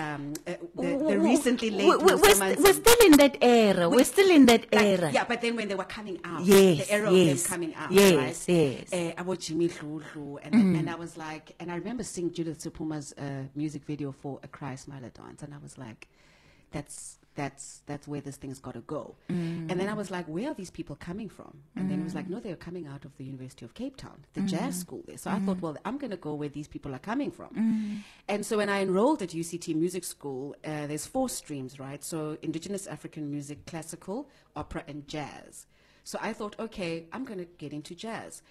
Um, 0.00 0.32
uh, 0.46 0.54
the, 0.76 0.88
the 1.10 1.18
recently 1.18 1.70
late 1.70 1.86
we're, 1.88 2.16
we're, 2.16 2.34
st- 2.34 2.58
we're 2.60 2.72
still 2.72 3.06
in 3.06 3.12
that 3.18 3.36
era. 3.42 3.88
We're 3.88 4.04
still 4.04 4.30
in 4.30 4.46
that 4.46 4.62
Like, 4.72 4.84
era. 4.84 5.10
Yeah, 5.12 5.24
but 5.24 5.40
then 5.42 5.56
when 5.56 5.68
they 5.68 5.74
were 5.74 5.84
coming 5.84 6.18
out, 6.24 6.42
Yes, 6.44 6.86
the 6.86 6.92
era 6.92 7.12
yes, 7.12 7.32
of 7.32 7.42
them 7.42 7.50
coming 7.52 7.74
out, 7.74 7.92
yes, 7.92 8.14
right? 8.48 8.54
yes. 8.56 8.90
Mm. 8.90 9.10
Uh, 9.10 9.22
about 9.22 9.38
Jimmy 9.40 9.68
Dludlu, 9.68 10.38
and, 10.42 10.54
and 10.76 10.88
I 10.90 10.94
was 10.94 11.16
like, 11.16 11.54
and 11.60 11.70
I 11.70 11.76
remember 11.76 12.02
seeing 12.02 12.32
Judith 12.32 12.58
Sephuma's 12.58 13.12
uh, 13.18 13.44
music 13.54 13.84
video 13.84 14.10
for 14.12 14.40
A 14.42 14.48
Cry 14.48 14.74
Smiler 14.74 15.10
Dance, 15.10 15.42
and 15.42 15.52
I 15.54 15.58
was 15.58 15.76
like, 15.78 16.08
that's 16.72 17.18
that's 17.34 17.82
that's 17.86 18.08
where 18.08 18.20
this 18.20 18.36
thing's 18.36 18.58
got 18.58 18.74
to 18.74 18.80
go. 18.80 19.14
Mm. 19.28 19.70
And 19.70 19.80
then 19.80 19.88
I 19.88 19.94
was 19.94 20.10
like, 20.10 20.26
where 20.26 20.50
are 20.50 20.54
these 20.54 20.70
people 20.70 20.96
coming 20.96 21.28
from? 21.28 21.62
And 21.76 21.90
then 21.90 22.00
it 22.00 22.04
was 22.04 22.14
like, 22.14 22.26
mm. 22.26 22.30
no, 22.30 22.40
they're 22.40 22.56
coming 22.56 22.86
out 22.86 23.04
of 23.04 23.16
the 23.16 23.24
University 23.24 23.64
of 23.64 23.74
Cape 23.74 23.96
Town, 23.96 24.24
the 24.34 24.40
mm-hmm. 24.40 24.48
jazz 24.48 24.78
school 24.78 25.02
there. 25.06 25.16
So 25.16 25.30
I 25.30 25.34
thought, 25.34 25.56
mm-hmm. 25.56 25.60
well, 25.60 25.76
I'm 25.84 25.96
going 25.96 26.10
to 26.10 26.16
go 26.16 26.34
where 26.34 26.48
these 26.48 26.68
people 26.68 26.94
are 26.94 26.98
coming 26.98 27.30
from. 27.30 27.48
Mm-hmm. 27.48 27.96
And 28.28 28.44
so 28.44 28.56
when 28.56 28.68
I 28.68 28.82
enrolled 28.82 29.22
at 29.22 29.30
UCT 29.30 29.74
Music 29.76 30.04
School, 30.04 30.56
uh, 30.64 30.86
there's 30.86 31.06
four 31.06 31.28
streams, 31.28 31.78
right? 31.78 32.02
So 32.02 32.36
Indigenous 32.42 32.86
African 32.86 33.30
music, 33.30 33.64
classical, 33.66 34.28
opera, 34.56 34.82
and 34.88 35.06
jazz. 35.06 35.66
So 36.04 36.18
I 36.20 36.32
thought, 36.32 36.56
okay, 36.58 37.06
I'm 37.12 37.24
going 37.24 37.38
to 37.38 37.46
get 37.58 37.72
into 37.72 37.94
jazz. 37.94 38.42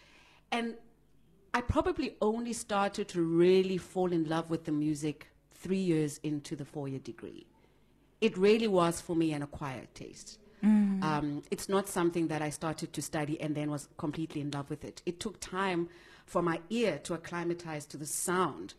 And 0.52 0.76
I 1.54 1.62
probably 1.62 2.16
only 2.22 2.54
started 2.54 3.08
to 3.10 3.22
really 3.22 3.78
fall 3.78 4.12
in 4.12 4.24
love 4.30 4.50
with 4.50 4.66
the 4.66 4.72
music 4.72 5.28
three 5.52 5.78
years 5.80 6.20
into 6.24 6.56
the 6.56 6.66
four 6.66 6.88
year 6.88 7.00
degree. 7.00 7.46
It 8.22 8.38
really 8.38 8.68
was 8.68 9.00
for 9.02 9.16
me 9.16 9.32
an 9.34 9.42
acquired 9.42 9.94
taste. 9.96 10.40
Um, 11.04 11.44
it's 11.52 11.70
not 11.70 11.88
something 11.88 12.28
that 12.28 12.42
I 12.42 12.50
started 12.50 12.92
to 12.94 13.02
study 13.02 13.40
and 13.40 13.56
then 13.56 13.72
was 13.72 13.88
completely 13.98 14.42
in 14.42 14.52
love 14.52 14.70
with 14.70 14.84
it. 14.84 15.02
It 15.06 15.20
took 15.20 15.40
time 15.40 15.88
for 16.26 16.42
my 16.42 16.60
ear 16.70 17.00
to 17.04 17.14
acclimatize 17.14 17.86
to 17.88 17.98
the 17.98 18.06
sound. 18.06 18.74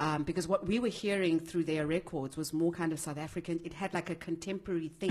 Um, 0.00 0.24
because 0.24 0.48
what 0.48 0.66
we 0.66 0.80
were 0.80 0.88
hearing 0.88 1.38
through 1.38 1.64
their 1.64 1.86
records 1.86 2.36
was 2.36 2.52
more 2.52 2.72
kind 2.72 2.92
of 2.92 2.98
South 2.98 3.18
African. 3.18 3.60
It 3.64 3.72
had 3.74 3.94
like 3.94 4.10
a 4.10 4.14
contemporary 4.16 4.88
thing. 4.88 5.10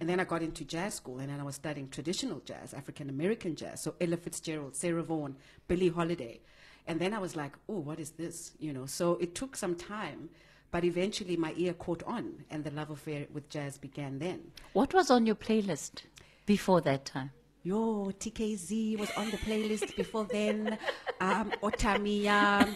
And 0.00 0.08
then 0.08 0.20
I 0.20 0.24
got 0.24 0.42
into 0.42 0.64
jazz 0.64 0.94
school 0.94 1.18
and 1.18 1.28
then 1.28 1.40
I 1.40 1.42
was 1.44 1.56
studying 1.56 1.88
traditional 1.88 2.40
jazz, 2.44 2.72
African 2.74 3.08
American 3.08 3.56
jazz. 3.56 3.82
So 3.82 3.94
Ella 4.00 4.16
Fitzgerald, 4.16 4.76
Sarah 4.76 5.02
Vaughan, 5.02 5.36
Billie 5.68 5.88
Holiday. 5.88 6.40
And 6.86 7.00
then 7.00 7.14
I 7.14 7.18
was 7.18 7.34
like, 7.36 7.52
oh, 7.68 7.78
what 7.78 7.98
is 8.00 8.10
this? 8.12 8.52
You 8.58 8.72
know, 8.72 8.86
so 8.86 9.14
it 9.20 9.34
took 9.34 9.56
some 9.56 9.74
time, 9.76 10.30
but 10.72 10.84
eventually 10.84 11.36
my 11.36 11.54
ear 11.56 11.74
caught 11.74 12.02
on 12.04 12.44
and 12.50 12.64
the 12.64 12.70
love 12.72 12.90
affair 12.90 13.26
with 13.32 13.48
jazz 13.48 13.78
began 13.78 14.18
then. 14.18 14.40
What 14.72 14.92
was 14.92 15.10
on 15.10 15.26
your 15.26 15.36
playlist 15.36 16.02
before 16.46 16.80
that 16.80 17.04
time? 17.04 17.30
Yo, 17.62 18.10
TKZee 18.18 18.98
was 18.98 19.10
on 19.16 19.30
the 19.30 19.36
playlist 19.36 19.94
before 19.94 20.24
then. 20.24 20.78
Um, 21.20 21.52
Otamia, 21.62 22.66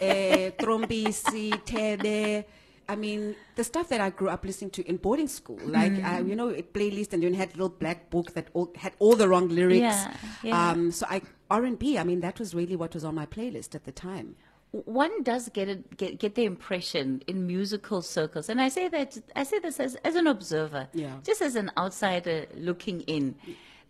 eh, 0.00 0.52
Trombisi, 0.52 1.50
Tebe. 1.64 2.44
I 2.88 2.94
mean, 2.94 3.34
the 3.56 3.64
stuff 3.64 3.88
that 3.88 4.00
I 4.00 4.10
grew 4.10 4.28
up 4.28 4.44
listening 4.44 4.70
to 4.70 4.88
in 4.88 4.98
boarding 4.98 5.26
school, 5.26 5.58
like 5.64 5.90
uh, 6.04 6.22
you 6.24 6.36
know, 6.36 6.50
a 6.50 6.62
playlist, 6.62 7.12
and 7.12 7.24
then 7.24 7.34
had 7.34 7.48
a 7.48 7.52
little 7.54 7.68
black 7.68 8.10
book 8.10 8.34
that 8.34 8.46
all, 8.54 8.70
had 8.76 8.92
all 9.00 9.16
the 9.16 9.28
wrong 9.28 9.48
lyrics. 9.48 9.80
Yeah, 9.80 10.14
yeah. 10.44 10.70
Um, 10.70 10.92
so 10.92 11.04
I 11.10 11.22
R 11.50 11.64
and 11.64 11.76
B. 11.76 11.98
I 11.98 12.04
mean, 12.04 12.20
that 12.20 12.38
was 12.38 12.54
really 12.54 12.76
what 12.76 12.94
was 12.94 13.04
on 13.04 13.16
my 13.16 13.26
playlist 13.26 13.74
at 13.74 13.86
the 13.86 13.90
time. 13.92 14.36
One 14.72 15.22
does 15.22 15.48
get 15.50 15.68
it, 15.68 15.96
get 15.96 16.18
get 16.18 16.34
the 16.34 16.44
impression 16.44 17.22
in 17.26 17.46
musical 17.46 18.02
circles, 18.02 18.48
and 18.48 18.60
I 18.60 18.68
say 18.68 18.88
that 18.88 19.16
I 19.34 19.44
say 19.44 19.58
this 19.58 19.80
as 19.80 19.94
as 20.04 20.14
an 20.16 20.26
observer, 20.26 20.88
Yeah. 20.92 21.16
just 21.24 21.40
as 21.40 21.56
an 21.56 21.70
outsider 21.78 22.46
looking 22.54 23.00
in. 23.02 23.36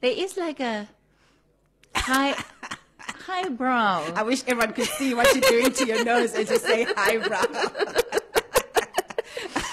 There 0.00 0.12
is 0.14 0.36
like 0.36 0.60
a 0.60 0.88
high 1.94 2.40
highbrow. 3.00 4.12
I 4.14 4.22
wish 4.22 4.42
everyone 4.46 4.74
could 4.74 4.84
see 4.86 5.14
what 5.14 5.32
you're 5.34 5.50
doing 5.50 5.72
to 5.72 5.86
your 5.86 6.04
nose 6.04 6.34
as 6.34 6.50
you 6.50 6.58
say 6.58 6.84
highbrow. 6.84 7.42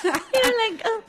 you 0.04 0.44
know, 0.44 0.52
like 0.70 0.82
oh, 0.86 1.04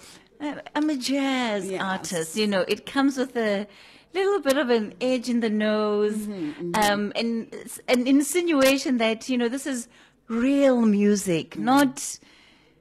I'm 0.74 0.90
a 0.90 0.96
jazz 0.96 1.68
Yes. 1.70 1.82
artist. 1.82 2.36
You 2.36 2.46
know, 2.46 2.64
it 2.68 2.86
comes 2.86 3.16
with 3.16 3.36
a 3.36 3.66
little 4.14 4.40
bit 4.40 4.56
of 4.56 4.70
an 4.70 4.94
edge 5.00 5.28
in 5.28 5.40
the 5.40 5.50
nose, 5.50 6.16
Mm-hmm, 6.16 6.74
um, 6.74 7.12
and 7.16 7.52
an 7.88 8.06
insinuation 8.06 8.98
that 8.98 9.28
you 9.28 9.36
know 9.38 9.48
this 9.48 9.66
is 9.66 9.88
real 10.28 10.80
music, 10.82 11.58
not. 11.58 11.96
Mm-hmm. 11.96 12.30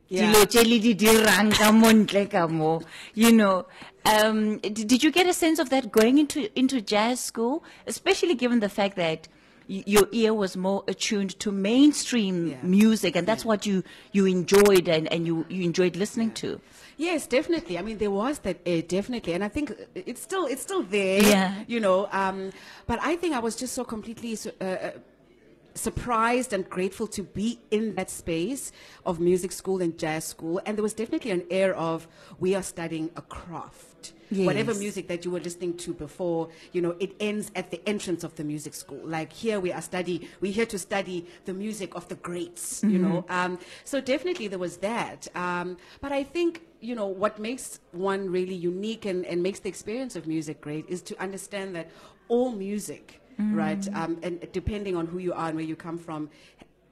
Yeah. 0.10 0.32
dilo 0.32 0.46
tse 0.46 0.62
le 0.70 0.78
di 0.80 0.94
dirang 0.94 1.52
ka 1.58 1.72
mo 1.72 1.88
ntle 1.90 2.30
ka 2.30 2.48
mo, 2.48 2.82
You 3.16 3.32
know, 3.32 3.66
um, 4.06 4.60
did 4.60 5.02
you 5.02 5.10
get 5.12 5.26
a 5.26 5.34
sense 5.34 5.58
of 5.58 5.70
that 5.72 5.92
going 5.92 6.20
into 6.20 6.50
into 6.60 6.82
jazz 6.82 7.20
school, 7.20 7.64
especially 7.88 8.36
given 8.36 8.60
the 8.60 8.70
fact 8.70 8.96
that 8.98 9.28
y- 9.68 9.82
your 9.88 10.08
ear 10.12 10.32
was 10.36 10.56
more 10.56 10.84
attuned 10.88 11.40
to 11.40 11.52
mainstream 11.52 12.48
Yeah. 12.52 12.58
music, 12.62 13.16
and 13.16 13.26
that's 13.26 13.44
what 13.44 13.66
you 13.66 13.82
you 14.12 14.28
enjoyed 14.28 14.88
and, 14.88 15.12
and 15.12 15.26
you, 15.26 15.46
you 15.50 15.64
enjoyed 15.64 15.96
listening 15.96 16.32
to. 16.46 16.60
Yes, 16.98 17.28
definitely. 17.28 17.78
I 17.78 17.82
mean, 17.82 17.98
there 17.98 18.12
was 18.12 18.40
that 18.40 18.58
uh, 18.68 18.82
definitely, 18.88 19.34
and 19.34 19.44
I 19.44 19.50
think 19.50 19.74
it's 19.96 20.22
still 20.22 20.46
it's 20.46 20.62
still 20.62 20.84
there. 20.84 21.22
Yeah. 21.22 21.64
You 21.68 21.80
know, 21.80 22.08
um, 22.12 22.52
but 22.86 23.00
I 23.02 23.16
think 23.16 23.36
I 23.36 23.40
was 23.40 23.56
just 23.56 23.74
so 23.74 23.84
completely. 23.84 24.38
Uh, 24.62 24.64
uh, 24.64 24.92
surprised 25.76 26.54
and 26.54 26.70
grateful 26.70 27.08
to 27.08 27.24
be 27.24 27.60
in 27.72 27.96
that 27.96 28.10
space 28.10 28.72
of 29.06 29.20
music 29.20 29.52
school 29.52 29.82
and 29.82 29.98
jazz 29.98 30.24
school 30.24 30.62
and 30.66 30.78
there 30.78 30.84
was 30.84 30.94
definitely 30.94 31.32
an 31.32 31.44
air 31.50 31.76
of 31.76 32.08
we 32.40 32.54
are 32.54 32.62
studying 32.62 33.10
a 33.16 33.22
craft 33.24 34.14
whatever 34.30 34.74
music 34.76 35.08
that 35.08 35.26
you 35.26 35.32
were 35.32 35.40
listening 35.40 35.76
to 35.78 35.94
before 35.94 36.50
you 36.72 36.82
know 36.82 36.96
it 37.00 37.16
ends 37.20 37.52
at 37.56 37.72
the 37.72 37.82
entrance 37.88 38.24
of 38.24 38.36
the 38.36 38.44
music 38.44 38.74
school 38.74 39.02
like 39.04 39.32
here 39.32 39.60
we 39.60 39.72
are 39.72 39.82
study 39.82 40.28
we're 40.42 40.52
here 40.52 40.66
to 40.66 40.78
study 40.78 41.26
the 41.46 41.54
music 41.54 41.96
of 41.96 42.08
the 42.08 42.16
greats 42.16 42.84
you 42.84 42.98
know 42.98 43.26
um, 43.30 43.60
so 43.84 44.02
definitely 44.02 44.48
there 44.48 44.60
was 44.60 44.78
that 44.78 45.28
um, 45.36 45.78
but 46.02 46.12
i 46.12 46.24
think 46.24 46.62
you 46.84 46.96
know 46.96 47.08
what 47.08 47.40
makes 47.40 47.80
one 47.92 48.30
really 48.30 48.54
unique 48.56 49.06
and, 49.06 49.26
and 49.26 49.42
makes 49.42 49.60
the 49.60 49.70
experience 49.70 50.16
of 50.16 50.28
music 50.28 50.62
great 50.62 50.86
is 50.90 51.02
to 51.02 51.20
understand 51.22 51.76
that 51.76 51.90
all 52.28 52.52
music 52.52 53.22
right 53.40 53.88
um, 53.96 54.20
and 54.22 54.48
depending 54.52 54.96
on 54.96 55.08
who 55.08 55.18
you 55.18 55.34
are 55.34 55.48
and 55.48 55.56
where 55.56 55.66
you 55.66 55.76
come 55.76 55.98
from 55.98 56.30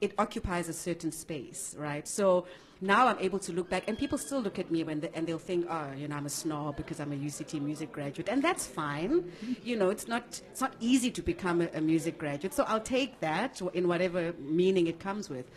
it 0.02 0.12
occupies 0.18 0.68
a 0.68 0.72
certain 0.72 1.12
space, 1.12 1.76
right? 1.78 2.06
So 2.08 2.46
now 2.80 3.06
I'm 3.06 3.18
able 3.20 3.38
to 3.38 3.52
look 3.52 3.70
back, 3.70 3.84
and 3.86 3.96
people 3.96 4.18
still 4.18 4.40
look 4.40 4.58
at 4.58 4.68
me 4.68 4.82
when 4.82 4.98
they, 4.98 5.10
and 5.14 5.24
they'll 5.28 5.38
think, 5.38 5.64
oh, 5.70 5.92
you 5.96 6.08
know, 6.08 6.16
I'm 6.16 6.26
a 6.26 6.28
snob 6.42 6.76
because 6.76 6.98
I'm 6.98 7.12
a 7.12 7.16
UCT 7.16 7.62
music 7.62 7.92
graduate, 7.92 8.28
and 8.28 8.42
that's 8.42 8.66
fine. 8.66 9.30
You 9.62 9.76
know, 9.76 9.90
it's 9.90 10.08
not 10.08 10.24
it's 10.50 10.60
not 10.60 10.74
easy 10.80 11.12
to 11.12 11.22
become 11.22 11.62
a, 11.62 11.68
a 11.74 11.80
music 11.80 12.18
graduate, 12.18 12.52
so 12.52 12.64
I'll 12.64 12.80
take 12.80 13.20
that 13.20 13.62
in 13.72 13.86
whatever 13.86 14.34
meaning 14.40 14.88
it 14.88 14.98
comes 14.98 15.30
with. 15.30 15.48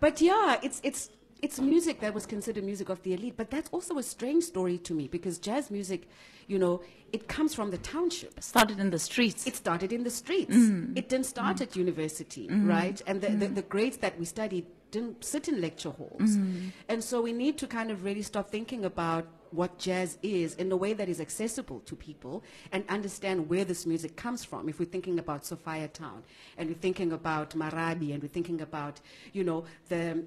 But 0.00 0.22
yeah, 0.22 0.58
it's 0.62 0.80
it's 0.82 1.10
it's 1.44 1.60
music 1.60 2.00
that 2.00 2.14
was 2.14 2.24
considered 2.24 2.64
music 2.64 2.88
of 2.88 3.02
the 3.02 3.12
elite, 3.12 3.36
but 3.36 3.50
that's 3.50 3.68
also 3.70 3.98
a 3.98 4.02
strange 4.02 4.44
story 4.44 4.78
to 4.78 4.94
me 4.94 5.08
because 5.08 5.38
jazz 5.38 5.70
music, 5.70 6.08
you 6.46 6.58
know, 6.58 6.80
it 7.12 7.28
comes 7.28 7.54
from 7.54 7.70
the 7.70 7.78
township. 7.78 8.42
Started 8.42 8.80
in 8.80 8.90
the 8.90 8.98
streets. 8.98 9.46
It 9.46 9.54
started 9.54 9.92
in 9.92 10.04
the 10.04 10.10
streets. 10.10 10.56
Mm. 10.56 10.96
It 10.96 11.10
didn't 11.10 11.26
start 11.26 11.60
at 11.60 11.76
university, 11.76 12.48
right? 12.50 13.00
And 13.06 13.20
the, 13.20 13.28
the, 13.28 13.48
the 13.48 13.62
grades 13.62 13.98
that 13.98 14.18
we 14.18 14.24
studied 14.24 14.66
didn't 14.90 15.22
sit 15.22 15.48
in 15.48 15.60
lecture 15.60 15.90
halls. 15.90 16.36
Mm. 16.36 16.72
And 16.88 17.04
so 17.04 17.20
we 17.20 17.32
need 17.32 17.58
to 17.58 17.66
kind 17.66 17.90
of 17.90 18.04
really 18.04 18.22
start 18.22 18.50
thinking 18.50 18.84
about 18.86 19.26
what 19.50 19.78
jazz 19.78 20.18
is 20.22 20.54
in 20.54 20.72
a 20.72 20.76
way 20.76 20.92
that 20.94 21.08
is 21.08 21.20
accessible 21.20 21.80
to 21.80 21.94
people 21.94 22.42
and 22.72 22.84
understand 22.88 23.48
where 23.48 23.64
this 23.64 23.86
music 23.86 24.16
comes 24.16 24.44
from. 24.44 24.68
If 24.68 24.78
we're 24.80 24.86
thinking 24.86 25.18
about 25.18 25.42
Sophiatown 25.42 26.22
and 26.58 26.68
we're 26.68 26.74
thinking 26.74 27.12
about 27.12 27.50
Marabi 27.50 28.12
and 28.12 28.22
we're 28.22 28.28
thinking 28.28 28.60
about, 28.60 29.00
you 29.32 29.44
know, 29.44 29.64
the 29.88 30.24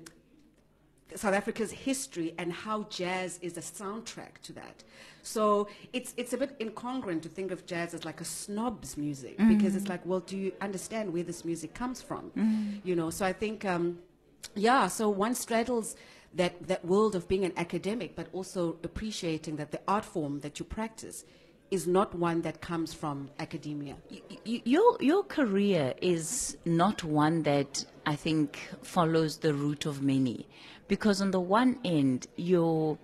South 1.15 1.33
Africa's 1.33 1.71
history 1.71 2.33
and 2.37 2.51
how 2.51 2.83
jazz 2.89 3.39
is 3.41 3.57
a 3.57 3.61
soundtrack 3.61 4.39
to 4.43 4.53
that. 4.53 4.83
So 5.23 5.67
it's 5.93 6.13
it's 6.17 6.33
a 6.33 6.37
bit 6.37 6.57
incongruent 6.59 7.21
to 7.23 7.29
think 7.29 7.51
of 7.51 7.65
jazz 7.65 7.93
as 7.93 8.05
like 8.05 8.21
a 8.21 8.25
snob's 8.25 8.97
music 8.97 9.37
because 9.37 9.75
it's 9.75 9.87
like, 9.89 10.05
well, 10.05 10.19
do 10.21 10.37
you 10.37 10.51
understand 10.61 11.11
where 11.13 11.23
this 11.23 11.43
music 11.45 11.73
comes 11.73 12.01
from? 12.01 12.31
You 12.83 12.95
know, 12.95 13.09
so 13.09 13.25
I 13.25 13.33
think, 13.33 13.65
um, 13.65 13.99
yeah. 14.55 14.87
So 14.87 15.09
one 15.09 15.35
straddles 15.35 15.95
that 16.33 16.67
that 16.67 16.83
world 16.85 17.15
of 17.15 17.27
being 17.27 17.45
an 17.45 17.53
academic, 17.57 18.15
but 18.15 18.27
also 18.33 18.77
appreciating 18.83 19.55
that 19.57 19.71
the 19.71 19.81
art 19.87 20.05
form 20.05 20.39
that 20.41 20.59
you 20.59 20.65
practice 20.65 21.25
is 21.71 21.85
not 21.85 22.15
one 22.15 22.41
that 22.43 22.61
comes 22.61 22.93
from 22.93 23.29
academia. 23.39 23.95
Y- 24.09 24.21
y- 24.45 24.61
your 24.63 24.97
your 25.01 25.23
career 25.23 25.93
is 26.01 26.55
not 26.63 27.03
one 27.03 27.43
that 27.43 27.83
I 28.05 28.15
think 28.15 28.57
follows 28.81 29.37
the 29.39 29.53
route 29.53 29.85
of 29.85 30.01
many, 30.01 30.47
because 30.87 31.21
on 31.21 31.31
the 31.31 31.39
one 31.39 31.79
end, 31.83 32.27
your 32.35 32.97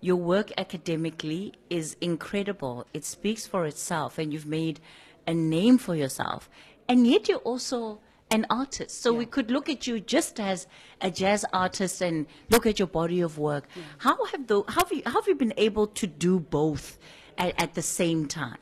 your 0.00 0.16
work 0.16 0.52
academically 0.56 1.54
is 1.70 1.96
incredible. 2.00 2.86
It 2.94 3.04
speaks 3.04 3.46
for 3.46 3.66
itself, 3.66 4.18
and 4.18 4.32
you've 4.32 4.46
made 4.46 4.80
a 5.26 5.34
name 5.34 5.78
for 5.78 5.96
yourself. 5.96 6.48
And 6.88 7.06
yet, 7.06 7.28
you're 7.28 7.38
also 7.38 8.00
an 8.30 8.46
artist. 8.50 9.02
So 9.02 9.12
we 9.12 9.26
could 9.26 9.50
look 9.50 9.68
at 9.68 9.86
you 9.86 10.00
just 10.00 10.38
as 10.38 10.66
a 11.00 11.10
jazz 11.10 11.44
artist 11.52 12.00
and 12.00 12.26
look 12.50 12.66
at 12.66 12.78
your 12.78 12.88
body 12.88 13.20
of 13.20 13.38
work. 13.38 13.68
Mm-hmm. 13.70 13.80
How 13.98 14.24
have 14.26 14.46
the 14.46 14.62
how 14.68 14.84
have 14.84 14.92
you 14.92 15.02
how 15.06 15.12
have 15.12 15.28
you 15.28 15.34
been 15.34 15.54
able 15.56 15.86
to 15.86 16.06
do 16.06 16.38
both 16.38 16.98
at, 17.36 17.60
at 17.60 17.74
the 17.74 17.82
same 17.82 18.26
time? 18.26 18.58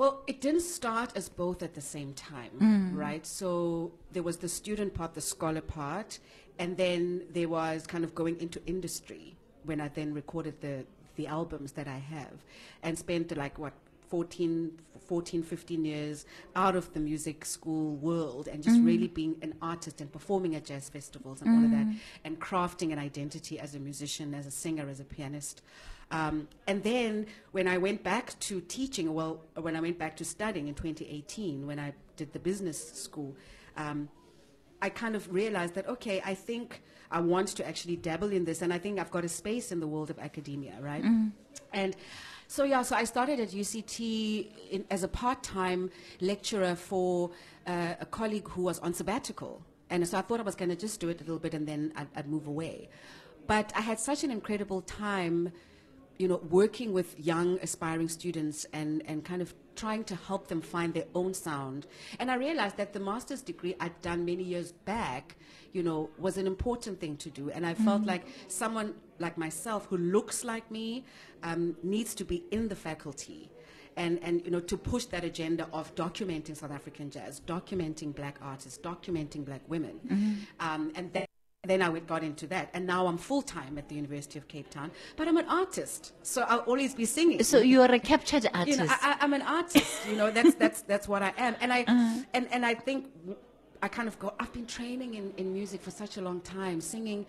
Well, 0.00 0.22
it 0.26 0.40
didn't 0.40 0.62
start 0.62 1.12
as 1.14 1.28
both 1.28 1.62
at 1.62 1.74
the 1.74 1.82
same 1.82 2.14
time, 2.14 2.52
mm. 2.58 2.96
right? 2.96 3.26
So 3.26 3.92
there 4.12 4.22
was 4.22 4.38
the 4.38 4.48
student 4.48 4.94
part, 4.94 5.12
the 5.12 5.20
scholar 5.20 5.60
part, 5.60 6.20
and 6.58 6.74
then 6.78 7.24
there 7.34 7.50
was 7.50 7.86
kind 7.86 8.02
of 8.02 8.14
going 8.14 8.40
into 8.40 8.64
industry 8.64 9.36
when 9.64 9.78
I 9.78 9.88
then 9.88 10.14
recorded 10.14 10.58
the, 10.62 10.86
the 11.16 11.26
albums 11.26 11.72
that 11.72 11.86
I 11.86 11.98
have 11.98 12.32
and 12.82 12.98
spent 12.98 13.36
like 13.36 13.58
what 13.58 13.74
14, 14.10 14.78
14, 15.06 15.42
15 15.42 15.84
years 15.84 16.26
out 16.54 16.76
of 16.76 16.92
the 16.92 17.00
music 17.00 17.44
school 17.44 17.94
world 17.96 18.48
and 18.48 18.62
just 18.62 18.80
really 18.82 19.08
being 19.08 19.36
an 19.40 19.54
artist 19.62 20.00
and 20.00 20.12
performing 20.12 20.54
at 20.56 20.64
jazz 20.64 20.88
festivals 20.88 21.40
and 21.40 21.50
all 21.50 21.64
of 21.64 21.70
that 21.70 21.86
and 22.24 22.40
crafting 22.40 22.92
an 22.92 22.98
identity 22.98 23.58
as 23.58 23.74
a 23.74 23.78
musician, 23.78 24.34
as 24.34 24.46
a 24.46 24.50
singer, 24.50 24.88
as 24.88 25.00
a 25.00 25.04
pianist. 25.04 25.62
Um, 26.10 26.48
and 26.66 26.82
then 26.82 27.26
when 27.52 27.68
I 27.68 27.78
went 27.78 28.02
back 28.02 28.38
to 28.40 28.60
teaching, 28.62 29.14
well, 29.14 29.42
when 29.54 29.76
I 29.76 29.80
went 29.80 29.96
back 29.98 30.16
to 30.16 30.24
studying 30.24 30.66
in 30.66 30.74
2018, 30.74 31.66
when 31.66 31.78
I 31.78 31.94
did 32.16 32.32
the 32.32 32.40
business 32.40 32.92
school, 32.92 33.36
um, 33.76 34.08
I 34.82 34.88
kind 34.88 35.14
of 35.14 35.32
realized 35.32 35.74
that, 35.74 35.88
okay, 35.88 36.20
I 36.24 36.34
think 36.34 36.82
I 37.12 37.20
want 37.20 37.48
to 37.48 37.66
actually 37.66 37.96
dabble 37.96 38.32
in 38.32 38.44
this, 38.44 38.60
and 38.62 38.72
I 38.72 38.78
think 38.78 38.98
I've 38.98 39.10
got 39.10 39.24
a 39.24 39.28
space 39.28 39.70
in 39.70 39.78
the 39.78 39.86
world 39.86 40.10
of 40.10 40.18
academia, 40.18 40.74
right? 40.80 41.04
And 41.72 41.94
so, 42.50 42.64
yeah, 42.64 42.82
so 42.82 42.96
I 42.96 43.04
started 43.04 43.38
at 43.38 43.50
UCT 43.50 44.72
in, 44.72 44.84
as 44.90 45.04
a 45.04 45.08
part 45.08 45.40
time 45.44 45.88
lecturer 46.20 46.74
for 46.74 47.30
uh, 47.64 47.94
a 48.00 48.06
colleague 48.06 48.48
who 48.48 48.62
was 48.62 48.80
on 48.80 48.92
sabbatical. 48.92 49.62
And 49.88 50.06
so 50.08 50.18
I 50.18 50.22
thought 50.22 50.40
I 50.40 50.42
was 50.42 50.56
going 50.56 50.68
to 50.68 50.74
just 50.74 50.98
do 50.98 51.08
it 51.10 51.20
a 51.20 51.24
little 51.24 51.38
bit 51.38 51.54
and 51.54 51.64
then 51.64 51.92
I'd, 51.94 52.08
I'd 52.16 52.28
move 52.28 52.48
away. 52.48 52.88
But 53.46 53.72
I 53.76 53.80
had 53.82 54.00
such 54.00 54.24
an 54.24 54.32
incredible 54.32 54.80
time 54.82 55.52
you 56.18 56.26
know, 56.26 56.40
working 56.50 56.92
with 56.92 57.16
young 57.20 57.56
aspiring 57.62 58.08
students 58.08 58.66
and, 58.72 59.04
and 59.06 59.24
kind 59.24 59.40
of 59.40 59.54
trying 59.80 60.04
to 60.04 60.16
help 60.28 60.48
them 60.48 60.60
find 60.60 60.92
their 60.92 61.08
own 61.14 61.32
sound. 61.32 61.86
And 62.18 62.30
I 62.30 62.34
realized 62.34 62.76
that 62.76 62.92
the 62.92 63.00
master's 63.00 63.40
degree 63.40 63.74
I'd 63.80 63.98
done 64.02 64.24
many 64.26 64.42
years 64.42 64.72
back, 64.72 65.36
you 65.72 65.82
know, 65.82 66.10
was 66.18 66.36
an 66.36 66.46
important 66.46 67.00
thing 67.00 67.16
to 67.24 67.30
do. 67.30 67.50
And 67.50 67.64
I 67.64 67.74
felt 67.74 68.02
like 68.12 68.24
someone 68.48 68.94
like 69.18 69.38
myself 69.38 69.86
who 69.86 69.96
looks 69.96 70.44
like 70.44 70.70
me 70.70 71.04
um, 71.42 71.76
needs 71.82 72.14
to 72.16 72.24
be 72.24 72.44
in 72.50 72.68
the 72.68 72.76
faculty. 72.76 73.50
And, 73.96 74.20
and 74.22 74.44
you 74.44 74.52
know 74.52 74.60
to 74.60 74.76
push 74.76 75.06
that 75.06 75.24
agenda 75.24 75.66
of 75.72 75.92
documenting 75.94 76.56
South 76.56 76.70
African 76.70 77.10
jazz, 77.10 77.40
documenting 77.46 78.14
black 78.14 78.36
artists, 78.40 78.78
documenting 78.78 79.44
black 79.44 79.62
women, 79.68 79.98
um, 80.60 80.92
and 80.94 81.12
that 81.12 81.29
then 81.64 81.82
I 81.82 81.90
got 82.00 82.22
into 82.24 82.46
that, 82.46 82.70
and 82.72 82.86
now 82.86 83.06
I'm 83.06 83.18
full 83.18 83.42
time 83.42 83.76
at 83.76 83.88
the 83.88 83.94
University 83.94 84.38
of 84.38 84.48
Cape 84.48 84.70
Town. 84.70 84.90
But 85.16 85.28
I'm 85.28 85.36
an 85.36 85.44
artist, 85.46 86.12
so 86.22 86.42
I'll 86.48 86.60
always 86.60 86.94
be 86.94 87.04
singing. 87.04 87.42
So 87.42 87.58
you 87.58 87.82
are 87.82 87.92
a 87.92 87.98
captured 87.98 88.46
artist. 88.54 88.78
you 88.78 88.84
know, 88.84 88.90
I, 88.90 89.18
I'm 89.20 89.34
an 89.34 89.42
artist. 89.42 90.08
You 90.08 90.16
know, 90.16 90.30
that's 90.30 90.54
that's 90.54 90.80
that's 90.82 91.06
what 91.06 91.22
I 91.22 91.34
am, 91.36 91.56
and 91.60 91.70
I 91.72 91.84
and 92.32 92.48
and 92.50 92.64
I 92.64 92.74
think 92.74 93.08
I 93.82 93.88
kind 93.88 94.08
of 94.08 94.18
go. 94.18 94.32
I've 94.40 94.52
been 94.54 94.66
training 94.66 95.14
in, 95.14 95.34
in 95.36 95.52
music 95.52 95.82
for 95.82 95.90
such 95.90 96.16
a 96.16 96.22
long 96.22 96.40
time, 96.40 96.80
singing. 96.80 97.26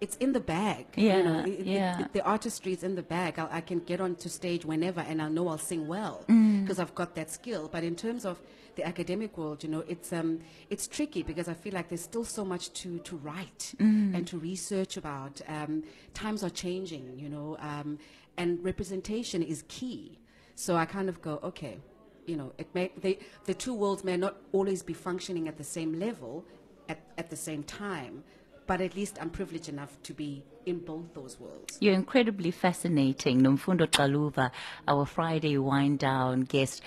It's 0.00 0.16
in 0.16 0.32
the 0.32 0.40
bag. 0.40 0.86
Yeah, 0.96 1.18
you 1.18 1.22
know, 1.24 1.38
it- 1.40 1.48
it- 1.60 1.66
yeah. 1.66 2.00
it- 2.00 2.12
the 2.12 2.22
artistry 2.24 2.72
is 2.72 2.82
in 2.82 2.94
the 2.94 3.02
bag. 3.02 3.38
I'll, 3.38 3.48
I 3.52 3.60
can 3.60 3.78
get 3.80 4.00
onto 4.00 4.28
stage 4.30 4.64
whenever, 4.64 5.00
and 5.02 5.20
I 5.20 5.28
know 5.28 5.46
I'll 5.48 5.58
sing 5.58 5.86
well 5.86 6.24
Mm. 6.28 6.62
because 6.62 6.78
I've 6.78 6.94
got 6.94 7.14
that 7.16 7.30
skill. 7.30 7.68
But 7.70 7.84
in 7.84 7.94
terms 7.96 8.24
of 8.24 8.40
the 8.76 8.86
academic 8.86 9.36
world, 9.38 9.62
you 9.64 9.70
know, 9.70 9.84
it's 9.88 10.12
um, 10.12 10.40
it's 10.70 10.86
tricky 10.86 11.22
because 11.22 11.48
I 11.48 11.54
feel 11.54 11.72
like 11.72 11.88
there's 11.88 12.02
still 12.02 12.24
so 12.24 12.44
much 12.44 12.72
to 12.74 12.98
to 13.00 13.16
write 13.16 13.74
Mm. 13.78 14.14
and 14.16 14.26
to 14.26 14.38
research 14.38 14.96
about. 14.96 15.40
Um, 15.48 15.82
times 16.14 16.42
are 16.42 16.50
changing, 16.50 17.18
you 17.18 17.28
know, 17.28 17.56
um, 17.60 17.98
and 18.36 18.62
representation 18.64 19.42
is 19.42 19.64
key. 19.68 20.18
So 20.56 20.76
I 20.76 20.84
kind 20.86 21.08
of 21.08 21.20
go, 21.22 21.40
okay, 21.42 21.78
you 22.26 22.36
know, 22.36 22.52
it 22.58 22.68
may 22.74 22.90
they, 23.00 23.18
the 23.44 23.54
two 23.54 23.74
worlds 23.74 24.04
may 24.04 24.16
not 24.16 24.36
always 24.52 24.82
be 24.82 24.92
functioning 24.94 25.48
at 25.48 25.56
the 25.58 25.64
same 25.64 25.98
level 25.98 26.44
at, 26.88 26.98
at 27.18 27.30
the 27.30 27.36
same 27.36 27.62
time, 27.64 28.22
but 28.66 28.80
at 28.80 28.94
least 28.94 29.18
I'm 29.20 29.30
privileged 29.30 29.68
enough 29.68 29.96
to 30.04 30.12
be 30.14 30.42
in 30.66 30.78
both 30.78 31.12
those 31.14 31.38
worlds. 31.38 31.76
You're 31.80 31.94
incredibly 31.94 32.50
fascinating, 32.50 33.40
Nomfundo 33.42 33.86
Xaluva, 33.86 34.50
our 34.88 35.04
Friday 35.04 35.58
wind 35.58 35.98
down 35.98 36.42
guest. 36.42 36.82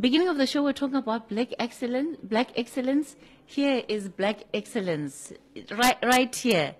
Beginning 0.00 0.26
of 0.26 0.38
the 0.38 0.46
show, 0.46 0.64
we're 0.64 0.72
talking 0.72 0.96
about 0.96 1.28
black 1.28 1.48
excellence. 1.58 2.18
Black 2.22 2.48
excellence. 2.56 3.14
Here 3.46 3.84
is 3.86 4.08
black 4.08 4.44
excellence, 4.52 5.32
right, 5.70 5.96
right 6.02 6.34
here. 6.34 6.74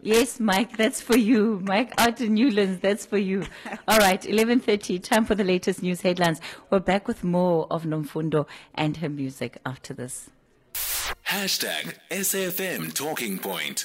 Yes, 0.00 0.38
Mike, 0.38 0.76
that's 0.76 1.00
for 1.00 1.16
you. 1.16 1.60
Mike 1.64 1.92
out 1.98 2.20
in 2.20 2.34
Newlands, 2.34 2.80
that's 2.80 3.04
for 3.04 3.18
you. 3.18 3.44
All 3.88 3.98
right, 3.98 4.20
11.30, 4.22 5.02
time 5.02 5.24
for 5.24 5.34
the 5.34 5.44
latest 5.44 5.82
news 5.82 6.02
headlines. 6.02 6.40
We're 6.70 6.80
back 6.80 7.08
with 7.08 7.24
more 7.24 7.66
of 7.70 7.84
Nomfundo 7.84 8.46
and 8.74 8.96
her 8.98 9.08
music 9.08 9.58
after 9.66 9.92
this. 9.92 10.30
Hashtag 11.26 11.96
SFM 12.10 12.94
Talking 12.94 13.38
Point. 13.38 13.84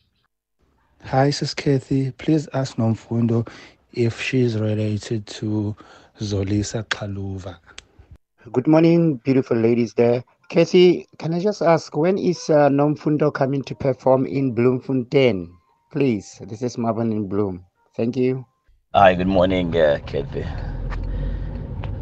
Hi, 1.05 1.29
Sis 1.31 1.53
Kathy. 1.53 2.11
Please 2.11 2.47
ask 2.53 2.77
Nomfundo 2.77 3.47
if 3.93 4.21
she's 4.21 4.57
related 4.57 5.27
to 5.27 5.75
Zolisa 6.19 6.83
Xaluva. 6.87 7.57
Good 8.51 8.67
morning, 8.67 9.17
beautiful 9.17 9.57
ladies 9.57 9.93
there. 9.93 10.23
Kathy, 10.49 11.07
can 11.17 11.33
I 11.33 11.39
just 11.39 11.61
ask, 11.61 11.95
when 11.95 12.17
is 12.17 12.49
uh, 12.49 12.69
Nomfundo 12.69 13.33
coming 13.33 13.63
to 13.63 13.75
perform 13.75 14.25
in 14.25 14.53
Bloemfontein? 14.53 15.49
Please, 15.91 16.39
this 16.47 16.61
is 16.61 16.77
Marvin 16.77 17.11
in 17.11 17.27
Bloom. 17.27 17.65
Thank 17.95 18.17
you. 18.17 18.45
Hi, 18.93 19.15
good 19.15 19.27
morning, 19.27 19.75
uh, 19.75 19.99
Kathy. 20.05 20.45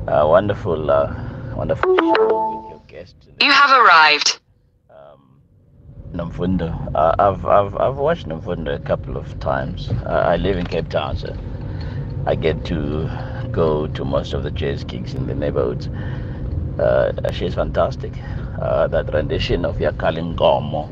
Uh, 0.07 0.27
wonderful, 0.27 0.91
uh, 0.91 1.13
wonderful 1.55 1.95
show 1.95 2.61
with 2.61 2.69
your 2.71 2.81
guest. 2.87 3.15
today, 3.21 3.45
You 3.45 3.51
have 3.51 3.71
arrived. 3.71 4.40
Um, 6.13 6.31
Uh, 6.93 7.15
I've, 7.19 7.45
I've, 7.45 7.75
I've 7.77 7.97
watched 7.97 8.27
Nomfundo 8.27 8.75
a 8.75 8.79
couple 8.79 9.15
of 9.15 9.39
times. 9.39 9.89
Uh, 9.89 10.23
I 10.27 10.35
live 10.35 10.57
in 10.57 10.65
Cape 10.65 10.89
Town, 10.89 11.15
so 11.15 11.33
I 12.25 12.35
get 12.35 12.65
to 12.65 13.09
go 13.51 13.87
to 13.87 14.03
most 14.05 14.33
of 14.33 14.43
the 14.43 14.51
jazz 14.51 14.83
gigs 14.83 15.13
in 15.13 15.25
the 15.27 15.33
neighborhoods. 15.35 15.87
Uh, 16.79 17.13
she's 17.31 17.55
fantastic. 17.55 18.11
Uh, 18.61 18.87
that 18.87 19.13
rendition 19.13 19.63
of 19.63 19.77
Yakalingomo 19.77 20.91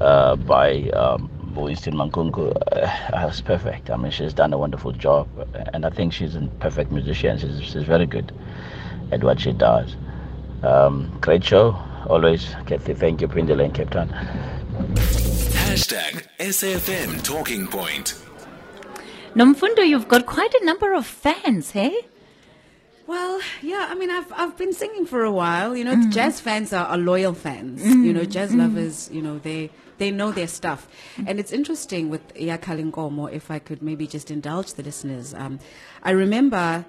uh, 0.00 0.36
by 0.36 0.82
um, 0.90 1.30
in 1.56 1.94
Mankunku 1.94 2.56
uh, 2.72 3.26
was 3.26 3.40
perfect. 3.40 3.90
I 3.90 3.96
mean, 3.96 4.12
she's 4.12 4.34
done 4.34 4.52
a 4.52 4.58
wonderful 4.58 4.92
job, 4.92 5.28
and 5.72 5.84
I 5.84 5.90
think 5.90 6.12
she's 6.12 6.36
a 6.36 6.48
perfect 6.60 6.92
musician. 6.92 7.38
She's, 7.38 7.60
she's 7.62 7.82
very 7.84 8.06
good 8.06 8.32
at 9.10 9.22
what 9.22 9.40
she 9.40 9.52
does. 9.52 9.96
Um, 10.62 11.16
great 11.20 11.44
show, 11.44 11.76
always. 12.06 12.54
Kathy, 12.66 12.94
thank 12.94 13.20
you, 13.20 13.28
Pindale 13.28 13.64
and 13.64 13.74
Cape 13.74 13.90
Town. 13.90 14.08
Hashtag 15.68 16.26
SFM 16.38 17.22
Talking 17.22 17.66
Point. 17.66 18.14
Nomfundo, 19.34 19.86
you've 19.86 20.08
got 20.08 20.26
quite 20.26 20.54
a 20.54 20.64
number 20.64 20.94
of 20.94 21.06
fans, 21.06 21.72
hey? 21.72 22.06
Well, 23.06 23.40
yeah, 23.62 23.88
I 23.90 23.94
mean, 23.94 24.10
I've 24.10 24.32
I've 24.32 24.56
been 24.56 24.72
singing 24.72 25.04
for 25.04 25.24
a 25.24 25.30
while. 25.30 25.76
You 25.76 25.84
know, 25.84 25.90
the 25.90 26.06
mm. 26.06 26.12
jazz 26.12 26.40
fans 26.40 26.72
are, 26.72 26.86
are 26.86 26.96
loyal 26.96 27.34
fans. 27.34 27.82
Mm. 27.82 28.04
You 28.04 28.12
know, 28.12 28.24
jazz 28.24 28.52
mm. 28.52 28.58
lovers. 28.58 29.10
You 29.12 29.20
know, 29.20 29.38
they 29.38 29.70
they 29.98 30.10
know 30.10 30.32
their 30.32 30.48
stuff, 30.48 30.88
and 31.26 31.38
it's 31.38 31.52
interesting 31.52 32.08
with 32.08 32.34
Yakalinkomo. 32.34 33.30
If 33.30 33.50
I 33.50 33.58
could 33.58 33.82
maybe 33.82 34.06
just 34.06 34.30
indulge 34.30 34.74
the 34.74 34.82
listeners, 34.82 35.34
um, 35.34 35.58
I 36.02 36.12
remember 36.12 36.86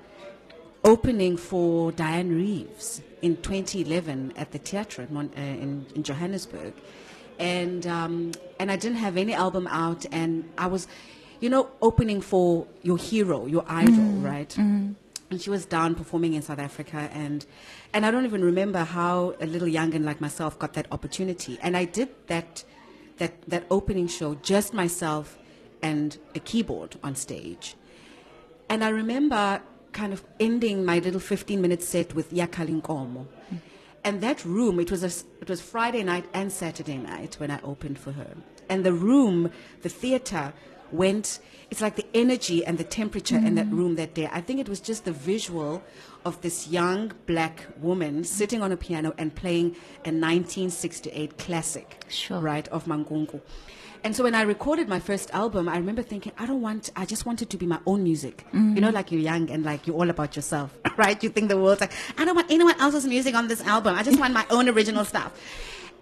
opening 0.86 1.36
for 1.36 1.92
Dianne 1.92 2.30
Reeves 2.30 3.02
in 3.26 3.36
2011 3.38 4.34
at 4.38 4.52
the 4.52 4.60
theatre 4.60 5.02
in, 5.02 5.14
Mon- 5.14 5.32
uh, 5.36 5.42
in, 5.42 5.86
in 5.96 6.04
Johannesburg, 6.04 6.74
and 7.40 7.88
um, 7.88 8.32
and 8.60 8.72
I 8.72 8.78
didn't 8.84 9.00
have 9.08 9.18
any 9.18 9.34
album 9.34 9.66
out, 9.68 10.06
and 10.12 10.32
I 10.58 10.68
was, 10.68 10.88
you 11.40 11.50
know, 11.50 11.64
opening 11.82 12.22
for 12.22 12.68
your 12.84 12.98
hero, 12.98 13.48
your 13.48 13.66
idol, 13.68 14.06
right? 14.34 14.56
and 15.32 15.42
she 15.42 15.50
was 15.50 15.66
down 15.66 15.96
performing 15.96 16.36
in 16.36 16.42
South 16.44 16.60
Africa 16.60 17.10
and 17.12 17.48
and 17.94 18.06
I 18.06 18.12
don't 18.12 18.26
even 18.26 18.44
remember 18.44 18.82
how 18.84 19.34
a 19.42 19.48
little 19.48 19.68
youngin 19.68 20.04
like 20.06 20.22
myself 20.22 20.60
got 20.60 20.74
that 20.74 20.88
opportunity. 20.92 21.58
And 21.64 21.76
I 21.76 21.86
did 21.86 22.10
that 22.28 22.64
that 23.18 23.34
that 23.48 23.64
opening 23.72 24.08
show 24.08 24.36
just 24.44 24.72
myself 24.74 25.26
and 25.82 26.16
a 26.36 26.40
keyboard 26.40 26.92
on 27.04 27.16
stage. 27.16 27.76
And 28.70 28.84
I 28.84 28.90
remember 28.90 29.62
kind 29.96 30.14
of 30.14 30.22
ending 30.40 30.86
my 30.86 31.00
little 31.00 31.22
15 31.22 31.62
minute 31.62 31.82
set 31.82 32.14
with 32.14 32.32
Yakalinkomo 32.32 33.26
and 34.06 34.22
that 34.22 34.46
room 34.46 34.80
it 34.80 34.92
was 34.92 35.04
a, 35.04 35.12
it 35.42 35.50
was 35.50 35.60
Friday 35.62 36.04
night 36.04 36.26
and 36.34 36.52
Saturday 36.52 36.98
night 36.98 37.36
when 37.40 37.50
I 37.50 37.60
opened 37.64 37.98
for 37.98 38.12
her. 38.12 38.32
And 38.70 38.86
the 38.86 38.94
room 38.94 39.52
the 39.82 39.90
theater 39.90 40.54
went 40.92 41.40
it's 41.72 41.82
like 41.82 41.96
the 41.96 42.06
energy 42.14 42.64
and 42.64 42.78
the 42.78 42.84
temperature 42.84 43.38
in 43.38 43.56
that 43.56 43.68
mm. 43.68 43.78
room 43.80 43.96
that 43.96 44.14
day. 44.14 44.30
I 44.32 44.40
think 44.40 44.60
it 44.60 44.70
was 44.70 44.80
just 44.80 45.04
the 45.04 45.12
visual 45.12 45.84
of 46.24 46.40
this 46.42 46.68
young 46.68 47.12
black 47.26 47.66
woman 47.80 48.24
sitting 48.24 48.62
on 48.62 48.72
a 48.72 48.78
piano 48.78 49.14
and 49.18 49.34
playing 49.34 49.76
a 50.06 50.14
1968 50.14 51.40
classic 51.40 52.06
Sure. 52.08 52.40
right 52.40 52.68
of 52.68 52.86
Mankunku 52.86 53.42
and 54.06 54.16
so 54.16 54.24
when 54.24 54.36
I 54.36 54.44
recorded 54.44 54.88
my 54.88 55.00
first 55.00 55.32
album, 55.34 55.68
I 55.68 55.78
remember 55.78 56.04
thinking, 56.04 56.32
I 56.38 56.46
don't 56.46 56.62
want, 56.62 56.92
I 56.96 57.06
just 57.06 57.26
want 57.26 57.42
it 57.42 57.50
to 57.50 57.58
be 57.58 57.66
my 57.66 57.80
own 57.88 58.04
music. 58.04 58.46
You 58.54 58.60
know, 58.60 58.90
mm. 58.90 58.94
like 58.94 59.12
you're 59.12 59.20
young 59.20 59.50
and 59.50 59.66
like 59.66 59.88
you're 59.88 59.96
all 59.96 60.12
about 60.12 60.36
yourself, 60.36 60.78
right? 60.98 61.22
You 61.24 61.30
think 61.30 61.50
the 61.50 61.58
world's 61.60 61.82
like, 61.82 61.92
I 62.16 62.24
don't 62.24 62.36
want 62.36 62.52
anyone 62.52 62.80
else's 62.80 63.08
music 63.08 63.34
on 63.34 63.48
this 63.48 63.62
album. 63.66 63.96
I 63.96 64.04
just 64.04 64.20
want 64.20 64.32
my 64.32 64.46
own 64.52 64.70
original 64.70 65.06
stuff. 65.06 65.32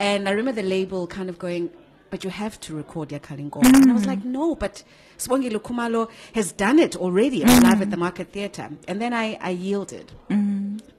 And 0.02 0.28
I 0.28 0.32
remember 0.32 0.62
the 0.62 0.68
label 0.68 1.08
kind 1.08 1.30
of 1.30 1.40
going, 1.40 1.70
but 2.10 2.26
you 2.26 2.30
have 2.30 2.60
to 2.62 2.76
record 2.76 3.08
Yakalingo. 3.08 3.64
And 3.64 3.90
I 3.90 3.94
was 3.94 4.06
like, 4.06 4.20
mm. 4.20 4.26
no, 4.26 4.56
but 4.56 4.84
Sibongile 5.18 5.62
Khumalo 5.62 6.10
has 6.36 6.52
done 6.52 6.80
it 6.80 6.98
already 6.98 7.46
live 7.46 7.82
at 7.82 7.90
the 7.90 7.96
mm. 7.96 8.00
Market 8.00 8.34
Theatre. 8.34 8.70
And 8.86 9.02
then 9.02 9.14
I, 9.14 9.38
I 9.40 9.52
yielded. 9.52 10.12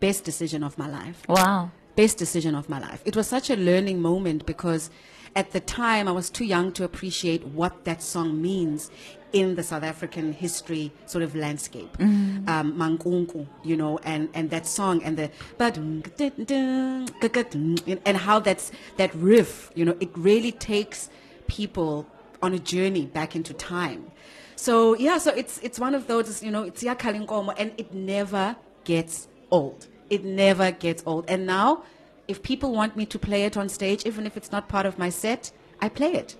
Best 0.00 0.24
decision 0.24 0.64
of 0.64 0.78
my 0.78 0.88
life 0.88 1.22
Wow. 1.28 1.70
best 1.96 2.16
decision 2.16 2.54
of 2.54 2.70
my 2.70 2.78
life. 2.78 3.02
It 3.04 3.14
was 3.14 3.26
such 3.26 3.50
a 3.50 3.56
learning 3.56 4.00
moment 4.00 4.46
because 4.46 4.88
at 5.36 5.52
the 5.52 5.60
time 5.60 6.08
I 6.08 6.12
was 6.12 6.30
too 6.30 6.44
young 6.44 6.72
to 6.72 6.84
appreciate 6.84 7.44
what 7.48 7.84
that 7.84 8.02
song 8.02 8.40
means 8.40 8.90
in 9.32 9.56
the 9.56 9.62
South 9.64 9.82
African 9.82 10.32
history 10.32 10.92
sort 11.06 11.24
of 11.24 11.34
landscape. 11.34 11.90
Um, 12.48 12.74
Mankunku, 12.78 13.46
you 13.64 13.76
know, 13.76 13.98
and, 14.04 14.28
and 14.32 14.48
that 14.50 14.64
song 14.64 15.02
and 15.02 15.16
the 15.16 15.30
and 18.06 18.16
how 18.16 18.38
that's 18.38 18.70
that 18.96 19.14
riff, 19.16 19.72
you 19.74 19.84
know, 19.84 19.96
it 19.98 20.10
really 20.16 20.52
takes 20.52 21.10
people 21.48 22.06
on 22.42 22.54
a 22.54 22.58
journey 22.58 23.06
back 23.06 23.34
into 23.34 23.52
time. 23.54 24.10
So 24.56 24.94
yeah, 24.96 25.18
so 25.18 25.32
it's 25.34 25.58
it's 25.62 25.80
one 25.80 25.96
of 25.96 26.06
those, 26.06 26.42
you 26.42 26.52
know, 26.52 26.62
it's 26.62 26.84
Yakalinkomo 26.84 27.54
and 27.58 27.72
it 27.76 27.92
never 27.92 28.56
gets 28.84 29.26
old. 29.50 29.88
It 30.10 30.24
never 30.24 30.70
gets 30.70 31.02
old. 31.06 31.24
And 31.28 31.44
now, 31.44 31.82
if 32.28 32.42
people 32.42 32.72
want 32.72 32.96
me 32.96 33.06
to 33.06 33.18
play 33.18 33.44
it 33.44 33.56
on 33.56 33.68
stage, 33.68 34.04
even 34.06 34.26
if 34.26 34.36
it's 34.36 34.52
not 34.52 34.68
part 34.68 34.86
of 34.86 34.98
my 34.98 35.10
set, 35.10 35.52
I 35.80 35.88
play 35.88 36.12
it. 36.12 36.36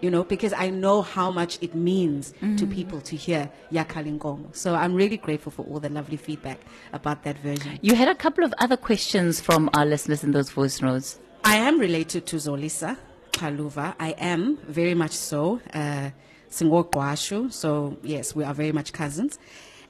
You 0.00 0.10
know, 0.10 0.24
because 0.24 0.54
I 0.54 0.70
know 0.70 1.02
how 1.02 1.30
much 1.30 1.58
it 1.60 1.74
means 1.74 2.32
to 2.56 2.66
people 2.66 3.02
to 3.02 3.16
hear 3.16 3.50
Yakalinkomo. 3.70 4.56
So 4.56 4.74
I'm 4.74 4.94
really 4.94 5.18
grateful 5.18 5.52
for 5.52 5.62
all 5.66 5.78
the 5.78 5.90
lovely 5.90 6.16
feedback 6.16 6.58
about 6.94 7.22
that 7.24 7.36
version. 7.40 7.78
You 7.82 7.94
had 7.94 8.08
a 8.08 8.14
couple 8.14 8.42
of 8.42 8.54
other 8.58 8.78
questions 8.78 9.42
from 9.42 9.68
our 9.74 9.84
listeners 9.84 10.24
in 10.24 10.32
those 10.32 10.48
voice 10.48 10.80
notes. 10.80 11.18
I 11.44 11.56
am 11.56 11.78
related 11.78 12.24
to 12.28 12.36
Zolisa 12.36 12.96
Xaluva. 13.32 13.94
I 13.98 14.10
am 14.12 14.56
very 14.68 14.94
much 14.94 15.12
so. 15.12 15.60
Uh. 15.74 16.10
So, 16.52 17.96
yes, 18.02 18.34
we 18.34 18.42
are 18.42 18.52
very 18.54 18.72
much 18.72 18.92
cousins. 18.92 19.38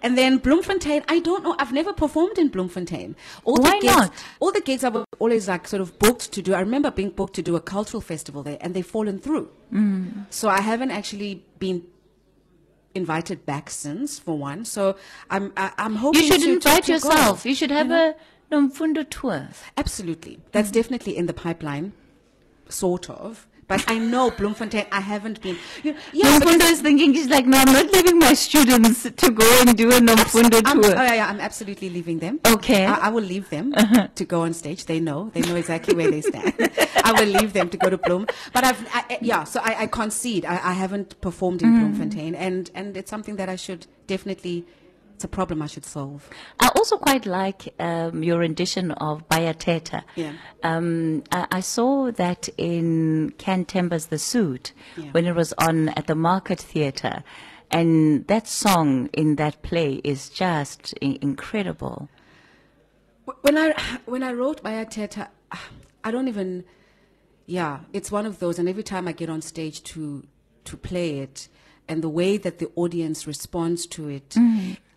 And 0.03 0.17
then 0.17 0.39
Bloemfontein, 0.39 1.05
I 1.09 1.21
don't 1.21 1.45
know. 1.45 1.55
I've 1.59 1.73
never 1.73 1.93
performed 1.93 2.39
in 2.39 2.49
Bloemfontein. 2.49 3.17
All 3.45 3.57
Why 3.57 3.79
the 3.79 3.87
gigs, 3.87 3.97
not? 3.97 4.13
All 4.41 4.53
the 4.53 4.61
gigs 4.61 4.83
I 4.85 4.89
was 4.89 5.05
always 5.19 5.47
like 5.49 5.69
sort 5.69 5.83
of 5.83 5.99
booked 5.99 6.33
to 6.33 6.43
do. 6.43 6.55
I 6.55 6.61
remember 6.61 6.91
being 6.91 7.11
booked 7.11 7.35
to 7.35 7.43
do 7.43 7.55
a 7.57 7.61
cultural 7.61 8.01
festival 8.01 8.43
there, 8.43 8.59
and 8.61 8.75
they've 8.75 8.87
fallen 8.87 9.19
through. 9.19 9.51
Mm. 9.73 10.27
So 10.31 10.49
I 10.49 10.61
haven't 10.61 10.91
actually 10.91 11.45
been 11.59 11.85
invited 12.95 13.45
back 13.47 13.71
since, 13.71 14.19
for 14.19 14.37
one. 14.37 14.65
So 14.65 14.97
I'm 15.31 15.53
I, 15.57 15.73
I'm 15.79 15.97
hoping 15.97 16.23
You 16.23 16.29
should 16.29 16.41
to- 16.43 16.53
invite 16.55 16.85
to 16.85 16.93
yourself. 16.93 17.45
You 17.47 17.55
should 17.55 17.71
have 17.71 17.89
know? 17.89 18.15
a 18.51 18.55
Nomfundo 18.55 19.09
tour. 19.09 19.49
Absolutely. 19.77 20.41
That's 20.53 20.71
definitely 20.71 21.17
in 21.17 21.27
the 21.27 21.35
pipeline, 21.35 21.93
sort 22.69 23.09
of. 23.11 23.47
But 23.71 23.85
I 23.87 23.99
know 23.99 24.33
Bloemfontein, 24.33 24.87
I 24.91 24.99
haven't 24.99 25.41
been. 25.41 25.57
You, 25.85 25.95
yeah, 26.13 26.41
Nomfundo 26.41 26.69
is 26.73 26.81
thinking, 26.81 27.15
he's 27.15 27.29
like, 27.29 27.47
no, 27.47 27.57
I'm 27.57 27.73
not 27.73 27.87
leaving 27.93 28.19
my 28.19 28.35
students 28.35 29.05
to 29.05 29.31
go 29.31 29.49
and 29.61 29.77
do 29.77 29.93
a 29.93 30.01
Nomfundo 30.01 30.61
I'm, 30.65 30.85
oh, 30.85 30.89
yeah, 30.89 31.15
yeah, 31.15 31.29
I'm 31.29 31.39
absolutely 31.39 31.89
leaving 31.89 32.19
them. 32.19 32.41
Okay. 32.45 32.85
I, 32.85 32.95
I 32.95 33.09
will 33.11 33.23
leave 33.23 33.49
them 33.49 33.73
uh-huh. 33.77 34.09
to 34.13 34.25
go 34.25 34.41
on 34.43 34.55
stage. 34.55 34.87
They 34.87 34.99
know. 34.99 35.31
They 35.35 35.43
know 35.43 35.55
exactly 35.55 35.95
where 35.95 36.11
they 36.11 36.21
stand. 36.21 36.53
I 37.05 37.13
will 37.13 37.29
leave 37.29 37.53
them 37.53 37.69
to 37.69 37.77
go 37.77 37.89
to 37.89 37.97
Bloom. 37.97 38.27
But 38.53 38.65
I've, 38.65 38.85
I, 38.93 39.19
yeah, 39.21 39.45
so 39.45 39.61
I, 39.63 39.83
I 39.83 39.87
concede. 39.87 40.45
I, 40.45 40.55
I 40.55 40.73
haven't 40.73 41.21
performed 41.21 41.63
in 41.63 41.69
mm-hmm. 41.69 41.79
Bloemfontein. 41.79 42.35
And, 42.35 42.73
and 42.75 42.97
it's 42.97 43.09
something 43.09 43.37
that 43.37 43.49
I 43.49 43.55
should 43.55 43.87
definitely, 44.09 44.67
it's 45.21 45.25
a 45.27 45.29
problem 45.29 45.61
I 45.61 45.67
should 45.67 45.85
solve. 45.85 46.31
I 46.61 46.69
also 46.75 46.97
quite 46.97 47.27
like 47.27 47.75
um, 47.79 48.23
your 48.23 48.39
rendition 48.39 48.91
of 48.93 49.29
Bayathetha. 49.29 50.03
Yeah. 50.17 50.33
Um, 50.63 51.25
I, 51.31 51.47
I 51.53 51.61
saw 51.61 52.11
that 52.13 52.49
in 52.57 53.35
Can 53.37 53.67
Themba's 53.67 54.07
The 54.07 54.19
Suit 54.19 54.73
Yeah. 54.97 55.11
when 55.13 55.27
it 55.27 55.35
was 55.35 55.53
on 55.59 55.91
at 55.91 56.07
the 56.07 56.15
Market 56.15 56.59
Theatre. 56.59 57.23
And 57.71 58.27
that 58.29 58.49
song 58.49 59.11
in 59.13 59.37
that 59.37 59.61
play 59.61 60.01
is 60.05 60.31
just 60.31 60.95
I- 61.03 61.19
incredible. 61.21 62.09
when 63.43 63.59
I 63.59 63.75
when 64.07 64.23
I 64.23 64.33
wrote 64.33 64.63
Bayathetha, 64.63 65.29
I 66.03 66.11
don't 66.11 66.29
even. 66.29 66.65
Yeah, 67.45 67.81
it's 67.93 68.11
one 68.11 68.25
of 68.25 68.39
those, 68.39 68.59
and 68.59 68.69
every 68.71 68.83
time 68.85 69.07
I 69.07 69.13
get 69.13 69.29
on 69.29 69.43
stage 69.43 69.83
to 69.93 70.25
to 70.65 70.77
play 70.79 71.19
it, 71.19 71.49
and 71.89 72.01
the 72.03 72.09
way 72.09 72.39
that 72.39 72.59
the 72.59 72.71
audience 72.75 73.27
responds 73.27 73.87
to 73.89 74.09
it, 74.09 74.35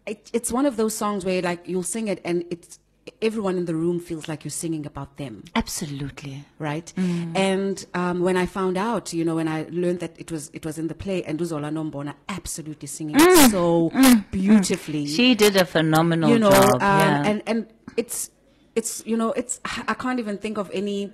it 0.06 0.30
it's 0.34 0.52
one 0.52 0.66
of 0.66 0.76
those 0.78 0.96
songs 0.96 1.24
where 1.26 1.42
like 1.42 1.68
you'll 1.68 1.84
sing 1.84 2.08
it, 2.08 2.20
and 2.26 2.44
it's 2.50 2.80
everyone 3.22 3.58
in 3.58 3.66
the 3.66 3.76
room 3.76 4.00
feels 4.00 4.30
like 4.30 4.46
you're 4.46 4.52
singing 4.52 4.86
about 4.86 5.18
them 5.18 5.44
Absolutely. 5.58 6.46
right? 6.58 6.94
And 7.36 7.86
um, 7.94 8.22
when 8.22 8.38
I 8.38 8.46
found 8.46 8.78
out, 8.78 9.12
you 9.14 9.26
know, 9.26 9.36
when 9.36 9.50
I 9.50 9.66
learned 9.72 10.00
that 10.00 10.16
it 10.18 10.32
was 10.32 10.50
it 10.54 10.66
was 10.66 10.78
in 10.78 10.88
the 10.88 10.96
play, 10.96 11.24
and 11.24 11.38
Uzola 11.40 11.70
Nombona 11.72 12.14
absolutely 12.30 12.88
singing 12.88 13.16
it 13.20 13.52
so 13.52 13.92
beautifully. 14.32 15.06
She 15.06 15.36
did 15.36 15.56
a 15.56 15.66
phenomenal 15.66 16.30
you 16.30 16.40
know, 16.40 16.50
job. 16.52 16.74
um, 16.76 16.80
yeah. 16.82 17.24
and 17.26 17.44
and 17.46 17.68
it's 17.98 18.30
it's 18.76 19.04
you 19.06 19.18
know 19.18 19.32
it's 19.34 19.60
I 19.88 19.94
can't 19.94 20.20
even 20.20 20.38
think 20.38 20.58
of 20.58 20.70
any 20.74 21.12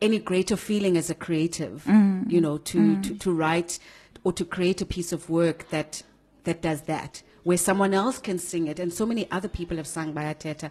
any 0.00 0.18
greater 0.18 0.56
feeling 0.56 0.96
as 0.96 1.10
a 1.10 1.14
creative, 1.14 1.84
Mm. 1.84 2.30
you 2.30 2.40
know, 2.40 2.58
to, 2.58 3.00
to 3.02 3.14
to 3.16 3.32
write 3.32 3.78
or 4.24 4.32
to 4.32 4.44
create 4.44 4.80
a 4.80 4.86
piece 4.86 5.12
of 5.12 5.28
work 5.30 5.68
that 5.70 6.02
that 6.44 6.62
does 6.62 6.82
that 6.82 7.22
where 7.44 7.58
someone 7.58 7.94
else 7.94 8.18
can 8.18 8.38
sing 8.38 8.66
it 8.66 8.78
and 8.78 8.92
so 8.92 9.06
many 9.06 9.30
other 9.30 9.48
people 9.48 9.76
have 9.76 9.86
sung 9.86 10.12
Bayathetha 10.14 10.70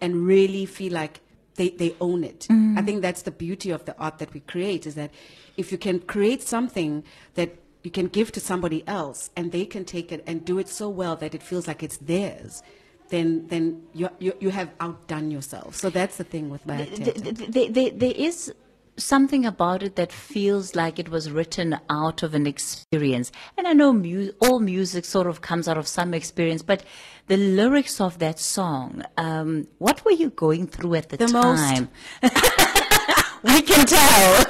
and 0.00 0.26
really 0.26 0.66
feel 0.66 0.92
like 0.92 1.20
they, 1.56 1.70
they 1.70 1.94
own 2.00 2.22
it. 2.24 2.46
Mm. 2.50 2.78
I 2.78 2.82
think 2.82 3.02
that's 3.02 3.22
the 3.22 3.30
beauty 3.30 3.70
of 3.70 3.84
the 3.84 3.96
art 3.98 4.18
that 4.18 4.32
we 4.32 4.40
create 4.40 4.86
is 4.86 4.94
that 4.94 5.10
if 5.56 5.72
you 5.72 5.78
can 5.78 6.00
create 6.00 6.42
something 6.42 7.02
that 7.34 7.56
you 7.82 7.90
can 7.90 8.06
give 8.06 8.30
to 8.32 8.40
somebody 8.40 8.86
else 8.86 9.30
and 9.36 9.50
they 9.52 9.64
can 9.64 9.84
take 9.84 10.12
it 10.12 10.22
and 10.26 10.44
do 10.44 10.58
it 10.58 10.68
so 10.68 10.88
well 10.88 11.16
that 11.16 11.34
it 11.34 11.42
feels 11.42 11.66
like 11.66 11.82
it's 11.82 11.96
theirs, 11.98 12.62
then 13.08 13.46
then 13.48 13.82
you 13.94 14.08
you, 14.18 14.34
you 14.40 14.50
have 14.50 14.70
outdone 14.80 15.30
yourself. 15.30 15.74
So 15.74 15.88
that's 15.90 16.16
the 16.16 16.24
thing 16.24 16.50
with 16.50 16.64
my 16.66 16.84
Th- 16.84 17.22
th- 17.22 17.52
th- 17.52 17.72
there- 17.72 17.90
there 17.90 18.12
is 18.14 18.52
something 18.98 19.46
about 19.46 19.82
it 19.82 19.96
that 19.96 20.12
feels 20.12 20.74
like 20.74 20.98
it 20.98 21.08
was 21.08 21.30
written 21.30 21.78
out 21.88 22.22
of 22.22 22.34
an 22.34 22.46
experience. 22.46 23.32
And 23.56 23.66
I 23.66 23.72
know 23.72 23.92
mu- 23.92 24.32
all 24.40 24.58
music 24.60 25.04
sort 25.04 25.26
of 25.26 25.40
comes 25.40 25.68
out 25.68 25.78
of 25.78 25.86
some 25.88 26.12
experience, 26.14 26.62
but 26.62 26.82
the 27.28 27.36
lyrics 27.36 28.00
of 28.00 28.18
that 28.18 28.38
song, 28.38 29.02
um, 29.16 29.68
what 29.78 30.04
were 30.04 30.10
you 30.12 30.30
going 30.30 30.66
through 30.66 30.94
at 30.96 31.08
the, 31.10 31.16
The 31.16 31.26
time? 31.28 31.88
we 33.42 33.62
can 33.62 33.86
tell. 33.86 34.44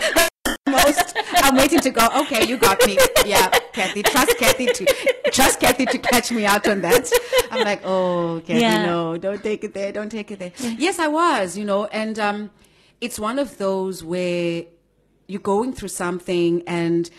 most. 0.67 1.17
I'm 1.37 1.57
waiting 1.57 1.81
to 1.81 1.91
go. 1.91 2.09
Okay, 2.23 2.47
you 2.47 2.57
got 2.57 2.85
me. 2.87 2.99
Yeah, 3.27 3.49
Kathy. 3.73 4.03
Trust 4.03 4.37
Kathy 4.39 4.67
to 4.67 4.85
trust 5.33 5.61
Kathy 5.61 5.87
to 5.87 5.99
catch 5.99 6.31
me 6.31 6.45
out 6.47 6.67
on 6.69 6.81
that. 6.83 7.11
I'm 7.51 7.65
like, 7.65 7.83
oh, 7.85 8.41
Kathy, 8.47 8.61
Yeah. 8.61 8.87
no, 8.87 9.17
don't 9.19 9.43
take 9.43 9.65
it 9.65 9.75
there. 9.75 9.93
Don't 9.93 10.11
take 10.11 10.31
it 10.31 10.39
there. 10.39 10.53
Yes, 10.79 10.99
I 10.99 11.09
was. 11.09 11.57
You 11.57 11.65
know, 11.65 11.87
and 11.87 12.19
um, 12.19 12.51
it's 13.01 13.19
one 13.19 13.39
of 13.39 13.59
those 13.59 14.03
where 14.03 14.65
you're 15.27 15.41
going 15.41 15.73
through 15.73 15.89
something 15.89 16.63
and 16.67 17.11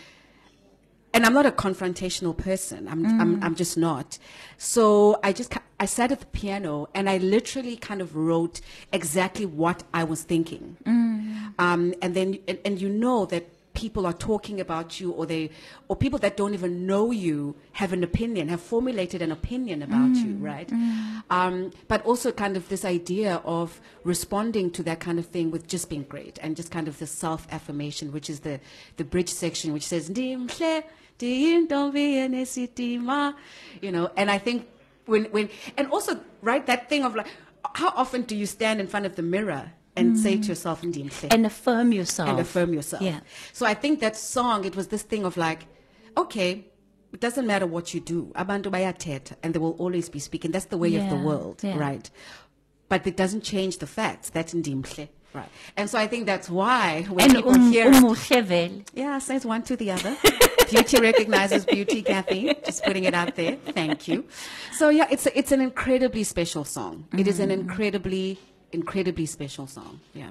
and 1.12 1.26
I'm 1.26 1.32
not 1.32 1.44
a 1.44 1.50
confrontational 1.50 2.36
person. 2.36 2.86
I'm, 2.86 3.04
I'm, 3.20 3.42
I'm 3.42 3.54
just 3.56 3.76
not. 3.76 4.16
So 4.58 5.18
I 5.24 5.32
just, 5.32 5.52
I 5.80 5.86
sat 5.86 6.12
at 6.12 6.20
the 6.20 6.26
piano 6.26 6.88
and 6.94 7.10
I 7.10 7.16
literally 7.16 7.76
kind 7.76 8.00
of 8.00 8.14
wrote 8.14 8.60
exactly 8.92 9.44
what 9.44 9.82
I 9.92 10.04
was 10.04 10.22
thinking. 10.22 10.76
Um, 11.58 11.94
and 12.00 12.14
then, 12.14 12.38
and, 12.46 12.60
and 12.64 12.80
you 12.80 12.88
know 12.88 13.26
that 13.26 13.48
people 13.80 14.04
are 14.10 14.12
talking 14.30 14.60
about 14.60 15.00
you 15.00 15.10
or 15.12 15.24
they, 15.32 15.50
or 15.88 15.96
people 15.96 16.18
that 16.18 16.36
don't 16.36 16.54
even 16.58 16.86
know 16.86 17.10
you 17.26 17.54
have 17.72 17.92
an 17.92 18.02
opinion, 18.10 18.48
have 18.48 18.60
formulated 18.60 19.22
an 19.22 19.32
opinion 19.32 19.82
about 19.82 20.14
you, 20.24 20.32
right? 20.52 20.70
Um, 21.30 21.70
but 21.88 22.04
also 22.04 22.30
kind 22.32 22.56
of 22.56 22.68
this 22.68 22.84
idea 22.84 23.40
of 23.44 23.80
responding 24.04 24.70
to 24.72 24.82
that 24.82 25.00
kind 25.00 25.18
of 25.18 25.26
thing 25.26 25.50
with 25.50 25.66
just 25.74 25.88
being 25.88 26.02
great 26.14 26.38
and 26.42 26.56
just 26.56 26.70
kind 26.70 26.88
of 26.88 26.98
the 26.98 27.06
self 27.06 27.46
affirmation, 27.50 28.12
which 28.12 28.28
is 28.28 28.40
the, 28.40 28.60
the 28.98 29.04
bridge 29.04 29.30
section, 29.30 29.72
which 29.72 29.86
says, 29.86 30.10
"Ndimhle, 30.10 30.84
ndintombi 31.18 32.06
enesitima," 32.24 33.34
you 33.80 33.90
know, 33.92 34.10
and 34.16 34.30
I 34.30 34.38
think 34.38 34.68
when, 35.06 35.24
when, 35.26 35.48
and 35.78 35.88
also, 35.90 36.20
right, 36.42 36.64
that 36.66 36.88
thing 36.90 37.04
of 37.04 37.14
like, 37.14 37.28
how 37.74 37.90
often 37.96 38.22
do 38.22 38.36
you 38.36 38.46
stand 38.46 38.80
in 38.80 38.86
front 38.86 39.06
of 39.06 39.16
the 39.16 39.22
mirror 39.22 39.72
and 39.96 40.18
say 40.18 40.36
to 40.36 40.42
mm. 40.42 40.48
yourself, 40.48 40.82
"Ndimhle," 40.82 41.32
And 41.32 41.46
affirm 41.46 41.92
yourself. 41.92 42.28
and 42.28 42.40
affirm 42.40 42.72
yourself. 42.74 43.02
Yeah. 43.02 43.20
So 43.52 43.66
I 43.66 43.74
think 43.74 44.00
that 44.00 44.16
song, 44.16 44.64
it 44.64 44.76
was 44.76 44.88
this 44.88 45.02
thing 45.02 45.24
of 45.24 45.36
like, 45.36 45.66
okay, 46.16 46.66
it 47.12 47.20
doesn't 47.20 47.46
matter 47.46 47.66
what 47.66 47.92
you 47.92 48.00
do. 48.00 48.32
Abantu 48.36 48.70
bayathetha, 48.70 49.34
and 49.42 49.54
they 49.54 49.58
will 49.58 49.76
always 49.78 50.08
be 50.08 50.18
speaking. 50.18 50.52
That's 50.52 50.66
the 50.66 50.78
way 50.78 50.94
of 50.96 51.08
the 51.10 51.16
world, 51.16 51.62
yeah. 51.62 51.76
right? 51.76 52.08
But 52.88 53.06
it 53.06 53.16
doesn't 53.16 53.42
change 53.42 53.78
the 53.78 53.86
facts. 53.86 54.30
That's 54.30 54.54
ndimhle. 54.54 55.08
Right. 55.32 55.48
And 55.76 55.88
so 55.88 55.96
I 55.98 56.08
think 56.08 56.26
that's 56.26 56.50
why 56.50 57.02
when 57.08 57.26
And 57.26 57.34
people 57.36 57.52
um, 57.52 57.70
hear 57.70 57.92
um 57.92 58.14
vele. 58.16 58.82
yeah, 58.94 59.18
says 59.18 59.46
one 59.46 59.62
to 59.62 59.76
the 59.76 59.92
other. 59.92 60.16
beauty 60.70 61.00
recognizes 61.00 61.64
beauty, 61.64 62.02
Kathy. 62.02 62.52
Just 62.64 62.84
putting 62.84 63.04
it 63.04 63.14
out 63.14 63.36
there. 63.36 63.56
Thank 63.66 64.08
you. 64.08 64.24
So 64.72 64.88
yeah, 64.88 65.06
it's 65.10 65.26
a, 65.26 65.38
it's 65.38 65.52
an 65.52 65.60
incredibly 65.60 66.24
special 66.24 66.64
song. 66.64 67.06
It 67.16 67.28
is 67.28 67.38
an 67.38 67.50
mm. 67.50 67.60
incredibly 67.60 68.38
incredibly 68.72 69.26
special 69.26 69.66
song. 69.66 70.00
Yeah. 70.14 70.30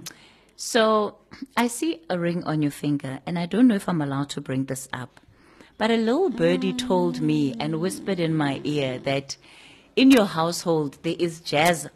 So 0.55 1.15
I 1.55 1.67
see 1.67 2.01
a 2.09 2.19
ring 2.19 2.43
on 2.43 2.61
your 2.61 2.71
finger, 2.71 3.19
and 3.25 3.39
I 3.39 3.45
don't 3.45 3.67
know 3.67 3.75
if 3.75 3.87
I'm 3.87 4.01
allowed 4.01 4.29
to 4.31 4.41
bring 4.41 4.65
this 4.65 4.89
up. 4.91 5.19
But 5.77 5.91
a 5.91 5.95
little 5.95 6.29
birdie 6.29 6.73
told 6.73 7.21
me 7.21 7.55
and 7.59 7.79
whispered 7.79 8.19
in 8.19 8.35
my 8.35 8.59
ear 8.65 8.99
that 8.99 9.37
in 9.95 10.11
your 10.11 10.25
household 10.25 10.97
there 11.03 11.15
is 11.17 11.39
jazz 11.39 11.87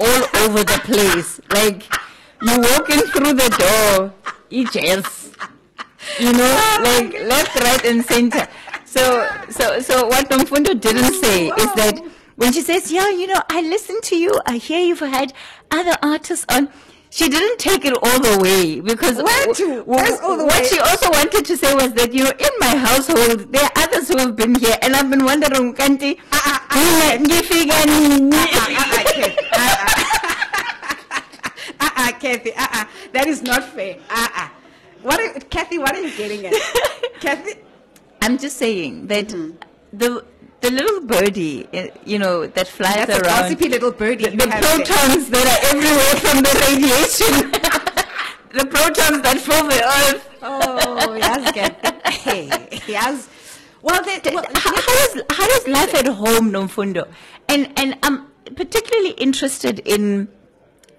all 0.00 0.22
over 0.42 0.64
the 0.64 0.80
place. 0.82 1.40
Like 1.50 1.86
you 2.42 2.58
walk 2.58 2.90
in 2.90 3.00
through 3.00 3.34
the 3.34 3.50
door, 3.62 4.12
you 4.50 4.68
jazz. 4.68 5.32
You 6.18 6.32
know, 6.32 6.78
like 6.82 7.12
left, 7.24 7.60
right, 7.60 7.84
and 7.84 8.04
center. 8.04 8.48
So, 8.84 9.28
so, 9.50 9.78
so 9.80 10.06
what 10.08 10.28
Nomfundo 10.30 10.80
didn't 10.80 11.12
say 11.14 11.48
is 11.48 11.74
that 11.74 12.00
when 12.38 12.52
she 12.54 12.62
says, 12.62 12.90
"Yeah, 12.90 13.10
you 13.10 13.26
know, 13.26 13.42
I 13.50 13.60
listen 13.62 14.00
to 14.10 14.16
you. 14.16 14.32
I 14.46 14.56
hear 14.56 14.80
you've 14.80 15.00
had 15.18 15.32
other 15.70 15.96
artists 16.02 16.46
on." 16.48 16.70
She 17.10 17.26
didn't 17.34 17.58
take 17.58 17.86
it 17.86 17.94
all 18.06 18.18
the 18.20 18.38
way 18.42 18.80
because 18.80 19.16
Where 19.16 19.54
to? 19.54 19.66
w- 19.80 19.84
Where's 19.86 20.20
all 20.20 20.36
the 20.36 20.44
what 20.44 20.66
she 20.66 20.78
also 20.78 21.08
wanted 21.10 21.44
to 21.46 21.56
say 21.56 21.74
was 21.74 21.94
that 21.94 22.12
you 22.12 22.22
know 22.24 22.34
in 22.48 22.52
my 22.60 22.74
household 22.76 23.50
there 23.50 23.64
are 23.64 23.72
others 23.84 24.08
who 24.08 24.18
have 24.18 24.36
been 24.36 24.54
here 24.54 24.76
and 24.82 24.94
I've 24.94 25.08
been 25.08 25.24
wondering, 25.24 25.72
Kanti, 25.74 26.18
ngifika 27.24 27.78
nini?" 27.86 28.36
Uh-uh, 31.80 32.12
Kathy. 32.20 32.52
Uh-uh. 32.56 32.84
That 33.12 33.26
is 33.26 33.42
not 33.42 33.64
fair. 33.64 33.96
Uh-uh. 34.10 34.48
What 35.02 35.20
are, 35.20 35.40
Kathy, 35.48 35.78
what 35.78 35.94
are 35.96 36.00
you 36.00 36.10
getting 36.16 36.44
at? 36.46 36.54
Kathy? 37.20 37.54
I'm 38.22 38.36
just 38.38 38.56
saying 38.58 39.06
that 39.06 39.28
Mm-hmm. 39.28 39.56
the 39.96 40.24
the 40.60 40.70
little 40.70 41.00
birdie, 41.00 41.68
uh, 41.72 41.86
you 42.04 42.18
know, 42.18 42.46
that 42.46 42.68
flies 42.68 43.06
That's 43.06 43.10
a 43.10 43.22
around. 43.22 43.42
gossipy 43.42 43.68
little 43.68 43.92
birdie. 43.92 44.30
the, 44.30 44.36
the 44.36 44.50
have 44.50 44.62
there. 44.62 44.76
protons 44.76 45.30
that 45.30 45.46
are 45.54 45.60
everywhere 45.70 46.14
from 46.22 46.42
the 46.42 46.52
radiation. 46.68 47.50
the 48.58 48.66
protons 48.66 49.22
that 49.22 49.38
fill 49.38 49.68
the 49.68 49.82
earth. 49.84 50.28
Oh, 50.42 51.14
yes, 51.14 51.52
Kathy. 51.52 52.10
Hey, 52.10 52.80
yes. 52.88 53.28
Well, 53.82 54.02
they, 54.02 54.20
well, 54.34 54.44
how, 54.54 54.74
how, 54.74 55.14
does, 55.14 55.22
how 55.30 55.46
does 55.46 55.68
life 55.68 55.94
at 55.94 56.06
home, 56.06 56.50
Nomfundo? 56.50 57.08
And, 57.48 57.72
and 57.76 57.96
I'm 58.02 58.26
particularly 58.56 59.10
interested 59.12 59.78
in 59.80 60.28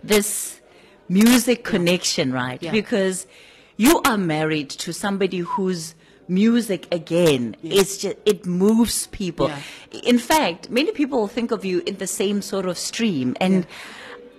this 0.03 0.61
music 1.09 1.63
connection, 1.63 2.31
right? 2.31 2.61
Yeah. 2.61 2.71
Because 2.71 3.27
you 3.75 4.01
are 4.05 4.17
married 4.17 4.69
to 4.69 4.93
somebody 4.93 5.39
whose 5.39 5.95
music 6.29 6.87
again—it's 6.91 7.97
just 7.97 8.17
it 8.25 8.45
moves 8.45 9.07
people. 9.07 9.49
Yeah. 9.49 9.59
in 10.03 10.19
fact 10.19 10.69
many 10.69 10.91
people 10.91 11.27
think 11.27 11.51
of 11.51 11.65
you 11.65 11.81
in 11.85 11.97
the 11.97 12.07
same 12.07 12.41
sort 12.41 12.65
of 12.67 12.77
stream 12.77 13.35
and 13.41 13.65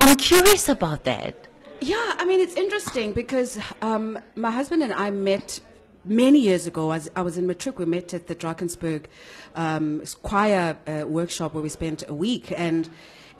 i'm 0.00 0.16
curious 0.16 0.68
about 0.68 1.04
that. 1.04 1.34
Yeah, 1.80 2.14
I 2.18 2.26
mean, 2.26 2.40
it's 2.40 2.56
interesting 2.56 3.12
because 3.12 3.58
um, 3.80 4.18
my 4.36 4.50
husband 4.50 4.82
and 4.82 4.92
I 4.92 5.10
met 5.10 5.60
many 6.04 6.38
years 6.38 6.66
ago. 6.66 6.92
As 6.92 7.10
I 7.16 7.22
was 7.22 7.38
in 7.38 7.46
Matric, 7.46 7.78
we 7.78 7.86
met 7.86 8.12
at 8.12 8.26
the 8.26 8.34
Drakensberg 8.34 9.04
um, 9.54 10.02
choir 10.22 10.76
uh, 10.86 11.06
workshop 11.06 11.54
where 11.54 11.62
we 11.62 11.70
spent 11.70 12.06
a 12.06 12.14
week, 12.14 12.52
and 12.54 12.90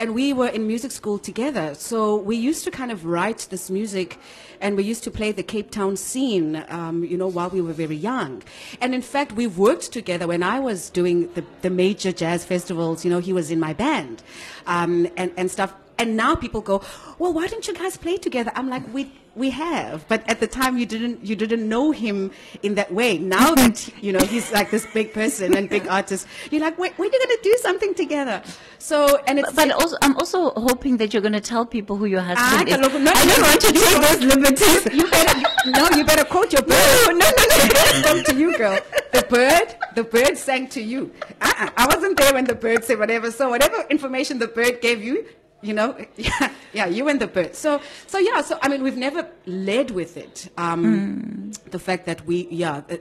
and 0.01 0.15
we 0.15 0.33
were 0.33 0.47
in 0.47 0.65
music 0.65 0.91
school 0.91 1.19
together. 1.19 1.75
So 1.75 2.15
we 2.15 2.35
used 2.35 2.63
to 2.63 2.71
kind 2.71 2.91
of 2.91 3.05
write 3.05 3.47
this 3.51 3.69
music, 3.69 4.17
and 4.59 4.75
we 4.75 4.83
used 4.83 5.03
to 5.03 5.11
play 5.11 5.31
the 5.31 5.43
Cape 5.43 5.69
Town 5.69 5.95
scene, 5.95 6.65
um, 6.69 7.03
you 7.03 7.17
know, 7.17 7.27
while 7.27 7.51
we 7.51 7.61
were 7.61 7.71
very 7.71 7.95
young. 7.95 8.41
And 8.81 8.95
in 8.95 9.03
fact, 9.03 9.33
we've 9.33 9.59
worked 9.59 9.91
together. 9.93 10.25
When 10.25 10.41
I 10.41 10.59
was 10.59 10.89
doing 10.89 11.31
the, 11.35 11.45
the 11.61 11.69
major 11.69 12.11
jazz 12.11 12.43
festivals, 12.43 13.05
you 13.05 13.11
know, 13.11 13.19
he 13.19 13.31
was 13.31 13.51
in 13.51 13.59
my 13.59 13.73
band, 13.73 14.23
um, 14.65 15.07
and 15.15 15.31
and 15.37 15.51
stuff. 15.51 15.71
And 16.01 16.17
now 16.17 16.33
people 16.35 16.61
go, 16.61 16.81
well, 17.19 17.31
why 17.31 17.45
don't 17.45 17.67
you 17.67 17.75
guys 17.75 17.95
play 17.95 18.17
together? 18.17 18.51
I'm 18.55 18.69
like, 18.69 18.91
we 18.91 19.11
we 19.33 19.49
have, 19.51 20.05
but 20.09 20.29
at 20.29 20.41
the 20.41 20.47
time 20.47 20.77
you 20.77 20.85
didn't 20.85 21.23
you 21.23 21.35
didn't 21.37 21.69
know 21.69 21.91
him 21.91 22.31
in 22.63 22.75
that 22.75 22.91
way. 22.91 23.17
Now 23.17 23.53
that 23.55 23.87
you 24.01 24.11
know 24.11 24.19
he's 24.19 24.51
like 24.51 24.71
this 24.71 24.85
big 24.93 25.13
person 25.13 25.55
and 25.55 25.69
big 25.69 25.87
artist, 25.97 26.27
you're 26.49 26.59
like, 26.59 26.77
wait, 26.77 26.97
when 26.97 27.07
are 27.07 27.13
you 27.13 27.19
going 27.19 27.37
to 27.37 27.43
do 27.43 27.55
something 27.61 27.93
together? 27.93 28.41
So 28.79 29.21
and 29.27 29.39
it's 29.39 29.53
but 29.53 29.71
also 29.71 29.95
i'm 30.01 30.17
also 30.17 30.49
hoping 30.57 30.97
that 30.97 31.13
you're 31.13 31.21
going 31.21 31.39
to 31.41 31.47
tell 31.53 31.65
people 31.67 31.95
who 31.95 32.05
your 32.05 32.21
husband 32.21 32.67
is 32.67 32.75
Ah, 32.75 32.81
look, 32.81 32.93
no, 32.99 33.11
i 33.13 33.25
don't 33.29 33.41
want 33.45 33.61
to 33.61 33.71
take 33.71 34.01
those 34.01 34.21
liberties 34.33 34.85
you 34.91 35.05
better 35.07 35.39
you, 35.39 35.71
no, 35.71 35.87
you 35.95 36.03
better 36.03 36.25
quote 36.25 36.51
your 36.51 36.63
bird. 36.63 37.07
No, 37.07 37.13
no, 37.13 37.29
no, 37.37 37.43
no. 37.45 37.57
The 37.61 37.69
bird 37.69 38.03
sang 38.03 38.23
to 38.23 38.35
you, 38.35 38.57
girl. 38.57 38.79
The 39.11 39.21
bird, 39.29 39.75
the 39.95 40.03
bird 40.03 40.37
sang 40.37 40.67
to 40.69 40.81
you. 40.81 41.11
Uh-uh. 41.39 41.69
I 41.77 41.85
wasn't 41.93 42.17
there 42.17 42.33
when 42.33 42.45
the 42.45 42.55
bird 42.55 42.83
said 42.83 42.97
whatever. 42.97 43.31
So 43.31 43.49
whatever 43.49 43.85
information 43.89 44.39
the 44.39 44.47
bird 44.47 44.81
gave 44.81 45.03
you, 45.03 45.25
you 45.61 45.73
know, 45.73 45.95
yeah, 46.17 46.51
yeah, 46.73 46.85
you 46.87 47.07
and 47.09 47.19
the 47.19 47.27
bird. 47.27 47.55
So, 47.55 47.81
so 48.07 48.17
yeah. 48.19 48.41
So 48.41 48.57
I 48.61 48.67
mean, 48.67 48.83
we've 48.83 48.97
never 48.97 49.27
led 49.45 49.91
with 49.91 50.17
it. 50.17 50.49
Um, 50.57 51.51
The 51.69 51.79
fact 51.79 52.05
that 52.05 52.25
we, 52.25 52.47
yeah. 52.49 52.81
uh, 52.89 52.97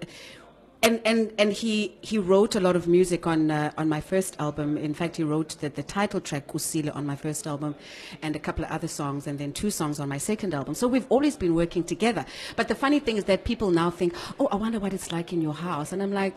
and 0.82 1.00
and 1.04 1.32
and 1.38 1.52
he 1.52 1.92
he 2.00 2.16
wrote 2.18 2.54
a 2.56 2.60
lot 2.60 2.74
of 2.76 2.86
music 2.86 3.26
on 3.26 3.50
uh, 3.50 3.70
on 3.76 3.88
my 3.88 4.00
first 4.00 4.36
album. 4.40 4.76
In 4.78 4.94
fact, 4.94 5.16
he 5.16 5.24
wrote 5.24 5.50
the, 5.60 5.68
the 5.68 5.82
title 5.82 6.20
track 6.20 6.46
"Kusile" 6.48 6.94
on 6.94 7.04
my 7.06 7.16
first 7.16 7.46
album, 7.46 7.74
and 8.22 8.34
a 8.34 8.38
couple 8.38 8.64
of 8.64 8.70
other 8.70 8.88
songs, 8.88 9.26
and 9.26 9.38
then 9.38 9.52
two 9.52 9.70
songs 9.70 10.00
on 10.00 10.08
my 10.08 10.18
second 10.18 10.54
album. 10.54 10.74
So 10.74 10.88
we've 10.88 11.06
always 11.10 11.36
been 11.36 11.54
working 11.54 11.84
together. 11.84 12.24
But 12.56 12.68
the 12.68 12.74
funny 12.74 12.98
thing 12.98 13.16
is 13.18 13.24
that 13.24 13.44
people 13.44 13.70
now 13.70 13.90
think, 13.90 14.14
"Oh, 14.38 14.48
I 14.50 14.56
wonder 14.56 14.80
what 14.80 14.92
it's 14.94 15.12
like 15.12 15.32
in 15.34 15.42
your 15.42 15.54
house," 15.54 15.92
and 15.92 16.02
I'm 16.02 16.12
like, 16.12 16.36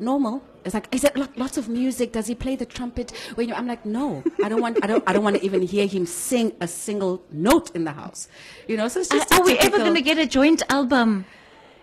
normal. 0.00 0.42
It's 0.64 0.74
like, 0.74 0.94
is 0.94 1.04
it 1.04 1.16
lo- 1.16 1.28
lots 1.36 1.56
of 1.56 1.68
music? 1.68 2.12
Does 2.12 2.26
he 2.26 2.34
play 2.34 2.56
the 2.56 2.66
trumpet? 2.66 3.12
When 3.34 3.48
you, 3.48 3.54
I'm 3.54 3.66
like, 3.66 3.84
no, 3.84 4.22
I 4.42 4.48
don't 4.48 4.60
want, 4.60 4.78
I 4.82 4.86
don't, 4.86 5.04
I 5.06 5.12
don't 5.12 5.24
want 5.24 5.36
to 5.36 5.44
even 5.44 5.62
hear 5.62 5.86
him 5.86 6.06
sing 6.06 6.52
a 6.60 6.68
single 6.68 7.22
note 7.30 7.74
in 7.74 7.84
the 7.84 7.92
house. 7.92 8.28
You 8.66 8.76
know, 8.76 8.88
so 8.88 9.00
it's 9.00 9.08
just. 9.08 9.32
are 9.32 9.40
a 9.40 9.44
we 9.44 9.58
ever 9.58 9.78
going 9.78 9.94
to 9.94 10.02
get 10.02 10.18
a 10.18 10.26
joint 10.26 10.62
album 10.70 11.24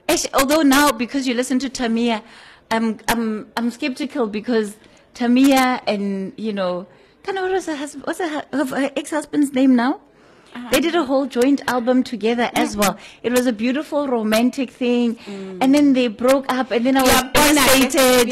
Actually, 0.07 0.33
although 0.35 0.61
now 0.61 0.91
because 0.91 1.27
you 1.27 1.33
listen 1.33 1.57
to 1.59 1.69
tamia 1.69 2.21
i'm 2.69 2.99
i'm 3.07 3.51
i'm 3.57 3.71
skeptical 3.71 4.27
because 4.27 4.77
tamia 5.15 5.81
and 5.87 6.33
you 6.37 6.53
know 6.53 6.85
kind 7.23 7.37
of 7.37 7.43
what 7.43 7.51
was 7.53 7.65
her 7.65 7.75
husband 7.75 8.05
what's 8.05 8.19
her, 8.19 8.43
her 8.51 8.91
ex-husband's 8.95 9.53
name 9.53 9.75
now 9.75 9.99
They 10.71 10.79
did 10.79 10.95
a 10.95 11.03
whole 11.03 11.25
joint 11.25 11.61
album 11.67 12.03
together 12.03 12.49
as 12.53 12.75
well. 12.77 12.97
It 13.23 13.31
was 13.31 13.45
a 13.45 13.53
beautiful 13.53 14.07
romantic 14.07 14.69
thing. 14.71 15.17
And 15.27 15.73
then 15.75 15.93
they 15.93 16.07
broke 16.07 16.45
up 16.51 16.71
and 16.71 16.85
then 16.85 16.97
I 16.97 17.01
was 17.03 17.11
devastated 17.33 18.27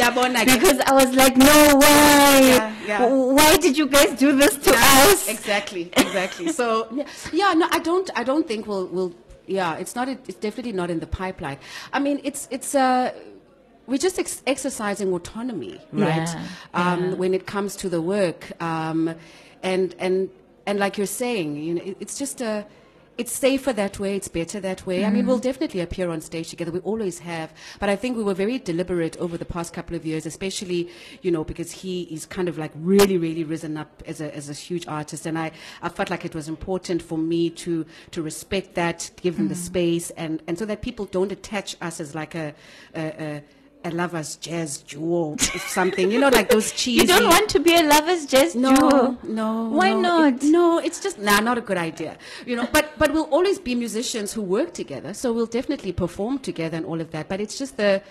because 0.45 0.79
I 0.79 0.93
was 0.93 1.15
like, 1.15 1.35
no, 1.37 1.75
why? 1.75 2.39
Yeah, 2.41 2.75
yeah. 2.87 3.05
Why 3.13 3.57
did 3.57 3.77
you 3.77 3.87
guys 3.87 4.17
do 4.17 4.35
this 4.35 4.57
to 4.57 4.71
us? 4.75 5.27
Exactly, 5.27 5.89
exactly. 5.97 6.47
so 6.49 6.87
yeah, 6.93 7.05
yeah, 7.31 7.53
no, 7.53 7.67
I 7.71 7.79
don't, 7.79 8.09
I 8.15 8.23
don't 8.23 8.47
think 8.47 8.67
we'll, 8.67 8.87
we'll, 8.87 9.13
yeah, 9.45 9.75
it's 9.75 9.95
not, 9.95 10.07
it's 10.07 10.35
definitely 10.35 10.71
not 10.73 10.89
in 10.89 10.99
the 10.99 11.07
pipeline. 11.07 11.57
I 11.91 11.99
mean, 11.99 12.21
it's, 12.23 12.47
it's, 12.51 12.73
uh, 12.75 13.13
we're 13.85 13.97
just 13.97 14.17
ex- 14.17 14.41
exercising 14.47 15.11
autonomy, 15.11 15.79
right? 15.91 16.27
Yeah, 16.27 16.43
um, 16.73 17.03
yeah. 17.03 17.13
When 17.15 17.33
it 17.33 17.45
comes 17.45 17.75
to 17.77 17.89
the 17.89 18.01
work, 18.01 18.51
um, 18.61 19.13
and 19.61 19.93
and 19.99 20.29
and 20.65 20.79
like 20.79 20.97
you're 20.97 21.07
saying, 21.07 21.57
you 21.57 21.73
know, 21.75 21.81
it, 21.83 21.97
it's 21.99 22.17
just 22.17 22.41
a. 22.41 22.65
It's 23.15 23.31
safer 23.31 23.71
that 23.73 23.99
way. 23.99 24.15
It's 24.15 24.27
better 24.27 24.59
that 24.61 24.87
way. 24.87 25.05
I 25.05 25.11
mean, 25.11 25.27
we'll 25.27 25.35
mm-hmm. 25.35 25.43
definitely 25.43 25.81
appear 25.81 26.09
on 26.09 26.19
stage 26.19 26.49
together. 26.49 26.71
We 26.71 26.79
always 26.79 27.19
have. 27.19 27.53
But 27.79 27.89
I 27.89 27.95
think 27.95 28.17
we 28.17 28.23
were 28.23 28.33
very 28.33 28.57
deliberate 28.57 29.15
over 29.17 29.37
the 29.37 29.45
past 29.45 29.71
couple 29.71 29.95
of 29.95 30.03
years, 30.03 30.25
especially, 30.25 30.89
you 31.21 31.29
know, 31.29 31.43
because 31.43 31.71
he 31.71 32.05
is 32.05 32.25
kind 32.25 32.49
of 32.49 32.57
like 32.57 32.71
really, 32.73 33.19
really 33.19 33.43
risen 33.43 33.77
up 33.77 34.01
as 34.07 34.19
a, 34.19 34.35
as 34.35 34.49
a 34.49 34.53
huge 34.53 34.87
artist. 34.87 35.27
And 35.27 35.37
I, 35.37 35.51
I 35.83 35.89
felt 35.89 36.09
like 36.09 36.25
it 36.25 36.33
was 36.33 36.49
important 36.49 37.03
for 37.03 37.19
me 37.19 37.51
to, 37.51 37.85
to 38.09 38.23
respect 38.23 38.73
that, 38.73 39.11
give 39.21 39.37
him 39.37 39.47
the 39.47 39.53
mm-hmm. 39.53 39.63
space, 39.63 40.09
and, 40.17 40.41
and 40.47 40.57
so 40.57 40.65
that 40.65 40.81
people 40.81 41.05
don't 41.05 41.31
attach 41.31 41.77
us 41.81 41.99
as 41.99 42.15
like 42.15 42.33
a, 42.33 42.55
a, 42.95 43.23
a 43.23 43.43
a 43.85 43.91
lovers 43.91 44.35
jazz 44.37 44.77
duo 44.79 45.31
or 45.31 45.37
something, 45.39 46.11
you 46.11 46.19
know, 46.19 46.29
like 46.29 46.49
those 46.49 46.71
cheesy. 46.71 47.01
You 47.01 47.07
don't 47.07 47.27
want 47.27 47.49
to 47.49 47.59
be 47.59 47.75
a 47.75 47.83
lover's 47.83 48.25
jazz 48.25 48.55
no, 48.55 48.75
duo? 48.75 49.17
no. 49.23 49.69
Why 49.69 49.91
no. 49.93 49.99
not? 50.01 50.33
It- 50.33 50.43
no, 50.43 50.79
it's 50.79 50.99
just 51.01 51.19
nah, 51.19 51.39
not 51.39 51.57
a 51.57 51.61
good 51.61 51.77
idea. 51.77 52.17
You 52.45 52.55
know, 52.55 52.67
but 52.71 52.91
but 52.97 53.11
we'll 53.13 53.29
always 53.37 53.59
be 53.59 53.75
musicians 53.75 54.33
who 54.33 54.41
work 54.41 54.73
together, 54.73 55.13
so 55.13 55.33
we'll 55.33 55.45
definitely 55.59 55.91
perform 55.91 56.39
together 56.39 56.77
and 56.77 56.85
all 56.85 57.01
of 57.01 57.11
that. 57.11 57.27
But 57.29 57.41
it's 57.41 57.57
just 57.57 57.77
the 57.77 58.01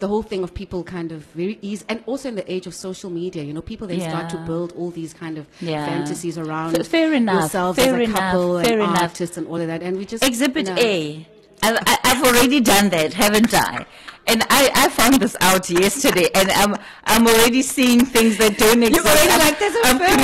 the 0.00 0.08
whole 0.08 0.22
thing 0.22 0.42
of 0.42 0.52
people 0.52 0.82
kind 0.82 1.12
of 1.12 1.24
very 1.26 1.56
easy, 1.62 1.84
and 1.88 2.02
also 2.06 2.28
in 2.28 2.34
the 2.34 2.52
age 2.52 2.66
of 2.66 2.74
social 2.74 3.10
media, 3.10 3.44
you 3.44 3.52
know, 3.52 3.62
people 3.62 3.86
then 3.86 4.00
start 4.00 4.28
to 4.30 4.36
build 4.38 4.72
all 4.76 4.90
these 4.90 5.14
kind 5.14 5.38
of 5.38 5.46
Yeah. 5.60 5.86
fantasies 5.86 6.36
around 6.36 6.76
F- 6.78 6.88
fair 6.88 7.12
enough, 7.14 7.40
yourselves 7.42 7.78
fair 7.78 7.94
as 7.94 8.00
a 8.00 8.02
enough, 8.02 8.18
couple 8.18 8.60
fair 8.60 8.72
and 8.72 8.82
enough. 8.82 9.02
artists 9.02 9.36
and 9.36 9.46
all 9.46 9.60
of 9.60 9.68
that, 9.68 9.82
and 9.82 9.96
we 9.96 10.04
just 10.04 10.24
Exhibit 10.24 10.66
no. 10.66 10.74
A. 10.76 11.26
I've, 11.64 11.78
I- 11.92 11.98
I've 12.08 12.22
already 12.28 12.60
done 12.60 12.86
that, 12.90 13.12
haven't 13.14 13.52
I? 13.54 13.86
And 14.26 14.42
I, 14.48 14.70
I 14.74 14.88
found 14.88 15.14
this 15.20 15.36
out 15.40 15.68
yesterday, 15.68 16.28
and 16.34 16.48
I'm 16.60 16.72
I'm 17.04 17.26
already 17.26 17.60
seeing 17.60 18.00
things 18.06 18.38
that 18.38 18.56
don't 18.56 18.82
exist. 18.82 19.04
You're 19.04 19.12
already 19.14 19.30
I'm- 19.30 19.40
like, 19.46 19.58
there's 19.58 19.74
a 19.74 19.86
I'm 19.88 19.98
bird, 19.98 20.08
and 20.08 20.22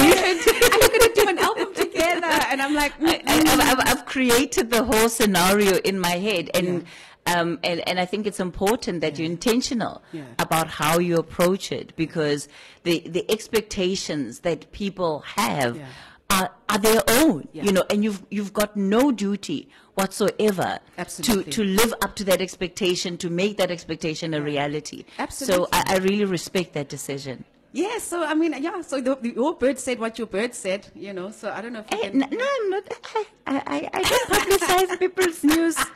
we're 0.81 0.93
gonna 0.99 1.15
do 1.21 1.25
an 1.35 1.39
album 1.49 1.75
together, 1.75 2.35
and 2.51 2.63
I'm 2.65 2.75
like, 2.83 2.93
I, 3.03 3.21
I, 3.27 3.71
I've, 3.71 3.81
I've 3.91 4.05
created 4.07 4.71
the 4.71 4.85
whole 4.85 5.09
scenario 5.11 5.73
in 5.91 6.01
my 6.01 6.17
head, 6.29 6.49
and 6.55 6.87
um, 7.27 7.59
and 7.63 7.87
and 7.87 8.01
I 8.01 8.07
think 8.07 8.27
it's 8.27 8.41
important 8.41 9.03
that 9.03 9.19
you're 9.19 9.31
intentional 9.39 10.03
Yeah. 10.13 10.25
about 10.39 10.69
how 10.69 10.99
you 10.99 11.17
approach 11.17 11.71
it 11.71 11.95
because 11.95 12.49
the 12.85 13.01
the 13.07 13.31
expectations 13.31 14.41
that 14.41 14.73
people 14.73 15.21
have. 15.37 15.77
Yeah. 15.77 15.87
Are, 16.31 16.51
are 16.69 16.79
their 16.79 17.03
own, 17.09 17.49
Yeah. 17.53 17.65
you 17.65 17.73
know, 17.73 17.85
and 17.91 18.05
you've 18.05 18.23
you've 18.31 18.53
got 18.53 18.77
no 18.77 19.11
duty 19.11 19.69
whatsoever 19.95 20.79
Absolutely. 20.97 21.45
to 21.45 21.51
to 21.51 21.65
live 21.65 21.93
up 22.03 22.15
to 22.17 22.25
that 22.25 22.41
expectation, 22.41 23.17
to 23.19 23.29
make 23.29 23.57
that 23.59 23.71
expectation 23.71 24.33
a 24.35 24.41
reality. 24.41 25.05
Absolutely. 25.19 25.65
So 25.65 25.69
I, 25.73 25.95
I 25.95 25.97
really 25.99 26.25
respect 26.25 26.73
that 26.75 26.89
decision. 26.89 27.45
Yeah, 27.73 27.99
so 27.99 28.25
I 28.25 28.35
mean, 28.35 28.55
yeah, 28.61 28.81
so 28.83 29.01
the, 29.01 29.15
the, 29.17 29.31
your 29.35 29.55
bird 29.55 29.79
said 29.79 29.99
what 30.01 30.19
your 30.19 30.27
bird 30.27 30.55
said, 30.55 30.89
you 30.95 31.13
know, 31.13 31.31
so 31.31 31.51
I 31.51 31.61
don't 31.61 31.73
know 31.73 31.81
if 31.81 31.91
you 31.93 31.99
Hey, 32.03 32.11
can. 32.11 32.19
no, 32.19 32.27
I'm 32.57 32.71
not. 32.71 32.85
I, 33.47 33.63
I, 33.67 33.91
I 33.95 34.03
don't 34.03 34.29
publicize 34.31 34.99
people's 34.99 35.43
news. 35.45 35.77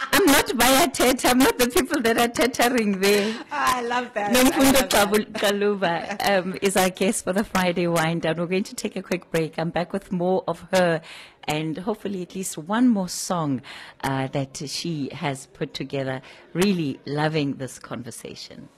I'm 0.00 0.24
not 0.26 0.46
Bayathetha. 0.46 1.30
I'm 1.30 1.38
not 1.38 1.58
the 1.58 1.68
people 1.68 2.00
that 2.02 2.18
are 2.18 2.28
tetering 2.28 3.00
there. 3.00 3.34
I 3.50 3.82
love 3.82 4.12
that. 4.14 4.34
I 4.34 4.42
love 4.42 4.72
that. 4.72 4.90
Kabu- 4.90 5.32
Xaluva 5.32 6.28
um, 6.30 6.58
is 6.62 6.76
our 6.76 6.90
guest 6.90 7.24
for 7.24 7.32
the 7.32 7.44
Friday 7.44 7.86
Wind 7.86 8.22
Down. 8.22 8.36
We're 8.36 8.46
going 8.46 8.64
to 8.64 8.74
take 8.74 8.96
a 8.96 9.02
quick 9.02 9.30
break. 9.30 9.58
I'm 9.58 9.70
back 9.70 9.92
with 9.92 10.10
more 10.10 10.42
of 10.48 10.66
her 10.72 11.00
and 11.44 11.78
hopefully 11.78 12.22
at 12.22 12.34
least 12.34 12.56
one 12.58 12.88
more 12.88 13.08
song 13.08 13.62
uh, 14.02 14.28
that 14.28 14.62
she 14.66 15.10
has 15.12 15.46
put 15.46 15.74
together. 15.74 16.22
Really 16.54 17.00
loving 17.06 17.54
this 17.54 17.78
conversation. 17.78 18.68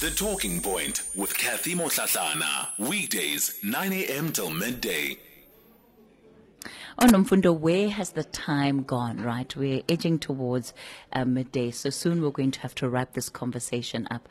The 0.00 0.10
Talking 0.10 0.60
Point 0.60 1.02
with 1.14 1.36
Kathy 1.36 1.74
Mohlahlana. 1.74 2.68
Weekdays, 2.78 3.60
9 3.62 3.92
a.m. 3.92 4.32
till 4.32 4.50
midday. 4.50 5.18
Oh, 6.98 7.06
Nomfundo, 7.06 7.58
where 7.58 7.88
has 7.88 8.10
the 8.10 8.24
time 8.24 8.82
gone, 8.82 9.22
right? 9.22 9.54
We're 9.56 9.82
edging 9.88 10.18
towards 10.18 10.74
uh, 11.12 11.24
midday, 11.24 11.70
so 11.70 11.88
soon 11.88 12.20
we're 12.20 12.30
going 12.30 12.50
to 12.50 12.60
have 12.60 12.74
to 12.76 12.88
wrap 12.88 13.14
this 13.14 13.30
conversation 13.30 14.06
up. 14.10 14.28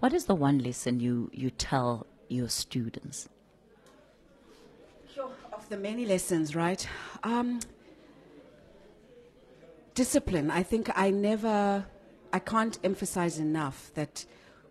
What 0.00 0.14
is 0.14 0.24
the 0.24 0.34
one 0.34 0.58
lesson 0.58 1.00
you, 1.00 1.30
you 1.34 1.50
tell 1.50 2.06
your 2.28 2.48
students? 2.48 3.28
Sure, 5.14 5.30
Of 5.52 5.68
the 5.68 5.76
many 5.76 6.06
lessons, 6.06 6.56
right? 6.56 6.88
Um, 7.22 7.60
discipline. 9.94 10.50
I 10.50 10.62
think 10.62 10.90
I 10.96 11.10
never, 11.10 11.84
I 12.32 12.38
can't 12.38 12.78
emphasize 12.82 13.38
enough 13.38 13.90
that 13.94 14.24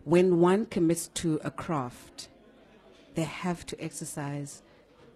when 0.05 0.39
one 0.39 0.65
commits 0.65 1.09
to 1.09 1.39
a 1.43 1.51
craft, 1.51 2.29
they 3.13 3.23
have 3.23 3.63
to 3.67 3.83
exercise 3.83 4.63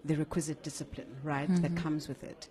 the 0.06 0.16
requisite 0.16 0.64
discipline, 0.64 1.16
right, 1.24 1.50
that 1.62 1.76
comes 1.76 2.08
with 2.08 2.24
it. 2.24 2.48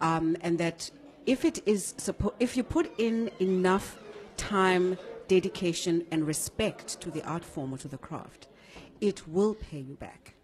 Um, 0.00 0.36
and 0.40 0.58
that 0.58 0.90
if 1.26 1.44
it 1.44 1.62
is, 1.66 1.94
suppo- 1.98 2.34
if 2.40 2.56
you 2.56 2.62
put 2.62 2.90
in 2.98 3.30
enough 3.40 3.98
time, 4.36 4.98
dedication, 5.28 6.04
and 6.10 6.26
respect 6.26 7.00
to 7.02 7.10
the 7.10 7.22
art 7.24 7.44
form 7.44 7.72
or 7.72 7.78
to 7.78 7.88
the 7.88 7.98
craft, 7.98 8.48
it 9.00 9.28
will 9.28 9.54
pay 9.54 9.78
you 9.80 9.94
back 9.94 10.34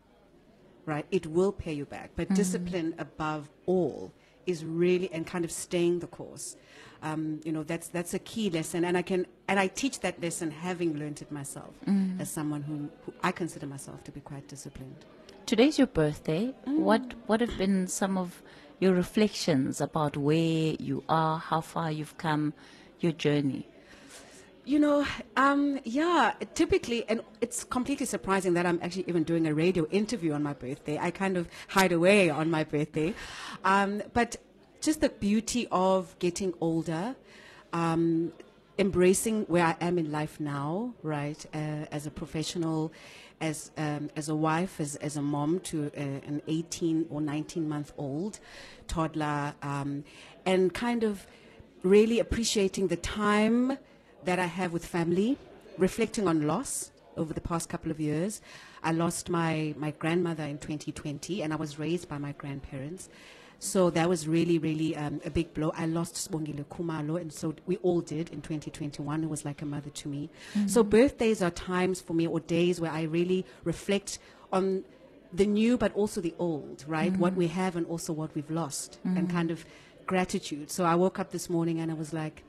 right? 0.87 1.05
It 1.11 1.27
will 1.27 1.51
pay 1.53 1.73
you 1.73 1.85
back. 1.85 2.11
But 2.15 2.29
discipline 2.37 2.95
above 2.99 3.51
all 3.67 4.13
is 4.47 4.65
really 4.65 5.13
and 5.13 5.27
kind 5.27 5.45
of 5.45 5.51
staying 5.51 5.99
the 5.99 6.07
course. 6.07 6.57
Um, 7.03 7.41
you 7.45 7.51
know, 7.53 7.65
that's 7.65 7.89
that's 7.89 8.15
a 8.15 8.21
key 8.21 8.51
lesson, 8.51 8.85
and 8.85 8.97
I 8.97 9.03
can 9.03 9.27
and 9.49 9.59
I 9.59 9.67
teach 9.67 9.99
that 10.01 10.23
lesson 10.23 10.51
having 10.53 10.97
learned 10.97 11.21
it 11.23 11.31
myself 11.33 11.75
as 12.21 12.31
someone 12.31 12.63
who, 12.63 12.89
who 13.05 13.13
I 13.23 13.33
consider 13.33 13.67
myself 13.67 14.03
to 14.05 14.13
be 14.13 14.21
quite 14.21 14.47
disciplined. 14.49 15.05
Today's 15.47 15.79
your 15.79 15.87
birthday. 15.87 16.53
What 16.65 17.15
what 17.29 17.41
have 17.41 17.57
been 17.57 17.87
some 17.87 18.19
of 18.19 18.43
your 18.81 18.95
reflections 18.95 19.81
about 19.81 20.17
where 20.17 20.75
you 20.81 21.05
are, 21.09 21.39
how 21.39 21.61
far 21.61 21.93
you've 21.93 22.19
come, 22.19 22.53
your 22.99 23.13
journey? 23.13 23.69
You 24.65 24.81
know, 24.81 25.07
um, 25.37 25.79
yeah, 25.85 26.35
typically, 26.55 27.09
and 27.09 27.21
it's 27.41 27.63
completely 27.63 28.07
surprising 28.07 28.55
that 28.55 28.67
I'm 28.67 28.81
actually 28.83 29.05
even 29.07 29.23
doing 29.23 29.47
a 29.47 29.55
radio 29.55 29.87
interview 29.91 30.33
on 30.33 30.43
my 30.43 30.53
birthday. 30.53 30.99
I 30.99 31.13
kind 31.13 31.37
of 31.37 31.49
hide 31.69 31.93
away 31.93 32.29
on 32.29 32.51
my 32.51 32.65
birthday. 32.65 33.15
Um, 33.65 34.03
but 34.15 34.39
just 34.81 35.01
the 35.01 35.11
beauty 35.11 35.69
of 35.71 36.19
getting 36.19 36.55
older, 36.61 37.15
um, 37.73 38.33
embracing 38.81 39.45
where 39.45 39.65
I 39.65 39.77
am 39.81 39.97
in 39.97 40.11
life 40.11 40.41
now, 40.41 40.93
right, 41.05 41.47
uh, 41.55 41.87
as 41.93 42.07
a 42.07 42.11
professional, 42.11 42.93
as, 43.41 43.71
um, 43.77 44.11
as 44.17 44.29
a 44.29 44.35
wife, 44.35 44.81
as, 44.81 44.97
as 44.97 45.17
a 45.17 45.23
mom 45.23 45.61
to 45.61 45.87
uh, 45.97 46.01
an 46.01 46.43
18 46.47 47.07
or 47.11 47.21
19 47.21 47.69
month 47.69 47.93
old 47.99 48.41
toddler, 48.89 49.55
um, 49.63 50.05
and 50.45 50.73
kind 50.73 51.05
of 51.05 51.27
really 51.83 52.19
appreciating 52.19 52.89
the 52.89 52.97
time 52.97 53.79
that 54.25 54.39
I 54.39 54.47
have 54.47 54.73
with 54.73 54.85
family, 54.85 55.39
reflecting 55.79 56.27
on 56.27 56.47
loss 56.47 56.91
over 57.17 57.33
the 57.33 57.41
past 57.41 57.69
couple 57.69 57.91
of 57.91 58.01
years. 58.01 58.41
I 58.83 58.93
lost 58.93 59.31
my, 59.31 59.75
my 59.77 59.93
grandmother 59.93 60.45
in 60.45 60.59
2020, 60.59 61.43
and 61.43 61.53
I 61.53 61.57
was 61.57 61.79
raised 61.79 62.09
by 62.09 62.19
my 62.19 62.33
grandparents. 62.33 63.09
So 63.59 63.91
that 63.91 64.09
was 64.09 64.29
really, 64.29 64.59
really 64.59 64.95
um, 64.97 65.21
a 65.25 65.31
big 65.31 65.55
blow. 65.55 65.73
I 65.75 65.87
lost 65.87 66.15
Sibongile 66.15 66.65
Khumalo, 66.67 67.21
and 67.21 67.33
so 67.33 67.55
we 67.67 67.77
all 67.79 68.01
did 68.01 68.29
in 68.31 68.43
2021. 68.43 69.25
It 69.25 69.31
was 69.31 69.45
like 69.45 69.63
a 69.63 69.67
mother 69.67 69.91
to 69.91 70.09
me. 70.09 70.31
Mm-hmm. 70.55 70.69
So 70.69 70.83
birthdays 70.83 71.43
are 71.43 71.51
times 71.51 72.01
for 72.01 72.13
me, 72.13 72.27
or 72.27 72.41
days 72.41 72.81
where 72.81 72.91
I 72.91 73.03
really 73.03 73.47
reflect 73.65 74.19
on 74.53 74.85
the 75.33 75.47
new, 75.47 75.77
but 75.77 75.93
also 75.95 76.21
the 76.21 76.35
old, 76.39 76.85
right? 76.87 77.17
What 77.17 77.33
mm-hmm. 77.33 77.41
we 77.41 77.47
have 77.49 77.77
and 77.77 77.87
also 77.87 78.13
what 78.13 78.35
we've 78.35 78.51
lost, 78.51 78.99
and 79.05 79.17
mm-hmm. 79.17 79.27
kind 79.37 79.51
of 79.51 79.65
gratitude. 80.07 80.71
So 80.71 80.85
I 80.85 80.95
woke 80.95 81.19
up 81.19 81.31
this 81.31 81.51
morning 81.51 81.81
and 81.81 81.91
I 81.91 81.95
was 81.95 82.13
like, 82.13 82.45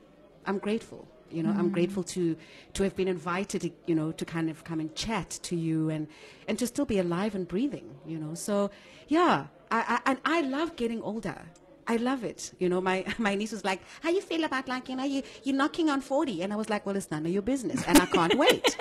I'm 0.46 0.58
grateful. 0.58 1.08
You 1.30 1.42
know, 1.42 1.50
I'm 1.50 1.68
grateful 1.70 2.02
to 2.04 2.36
to 2.72 2.82
have 2.84 2.96
been 2.96 3.08
invited, 3.08 3.60
to, 3.60 3.70
you 3.86 3.94
know, 3.94 4.12
to 4.12 4.24
kind 4.24 4.48
of 4.48 4.64
come 4.64 4.80
and 4.80 4.94
chat 4.94 5.28
to 5.42 5.56
you 5.56 5.90
and 5.90 6.08
and 6.46 6.58
to 6.58 6.66
still 6.66 6.86
be 6.86 6.98
alive 6.98 7.34
and 7.34 7.46
breathing. 7.46 7.96
You 8.06 8.18
know, 8.18 8.34
so 8.34 8.70
yeah, 9.08 9.48
I, 9.70 10.00
I 10.04 10.10
and 10.10 10.18
I 10.24 10.40
love 10.42 10.76
getting 10.76 11.02
older. 11.02 11.40
I 11.86 11.96
love 11.96 12.22
it. 12.22 12.52
You 12.58 12.68
know, 12.68 12.80
my 12.80 13.04
my 13.18 13.34
niece 13.34 13.52
was 13.52 13.64
like, 13.64 13.80
"How 14.02 14.10
you 14.10 14.20
feel 14.20 14.44
about 14.44 14.68
like 14.68 14.88
you 14.88 14.96
know 14.96 15.04
you 15.04 15.22
you're 15.42 15.56
knocking 15.56 15.88
on 15.90 16.00
40?" 16.00 16.42
And 16.42 16.52
I 16.52 16.56
was 16.56 16.68
like, 16.70 16.84
"Well, 16.86 16.96
it's 16.96 17.10
none 17.10 17.24
of 17.26 17.32
your 17.32 17.42
business, 17.42 17.82
and 17.86 17.98
I 18.00 18.06
can't 18.06 18.34
wait. 18.38 18.76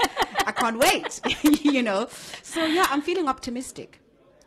I 0.45 0.51
can't 0.51 0.77
wait." 0.77 1.21
you 1.63 1.81
know, 1.81 2.07
so 2.43 2.65
yeah, 2.65 2.85
I'm 2.89 3.01
feeling 3.01 3.27
optimistic. 3.27 3.99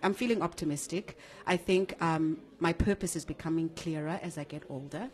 I'm 0.02 0.14
feeling 0.14 0.42
optimistic. 0.42 1.18
I 1.46 1.56
think 1.56 1.94
um, 2.02 2.38
my 2.58 2.72
purpose 2.72 3.16
is 3.16 3.24
becoming 3.24 3.68
clearer 3.70 4.18
as 4.22 4.38
I 4.38 4.44
get 4.44 4.62
older, 4.68 5.10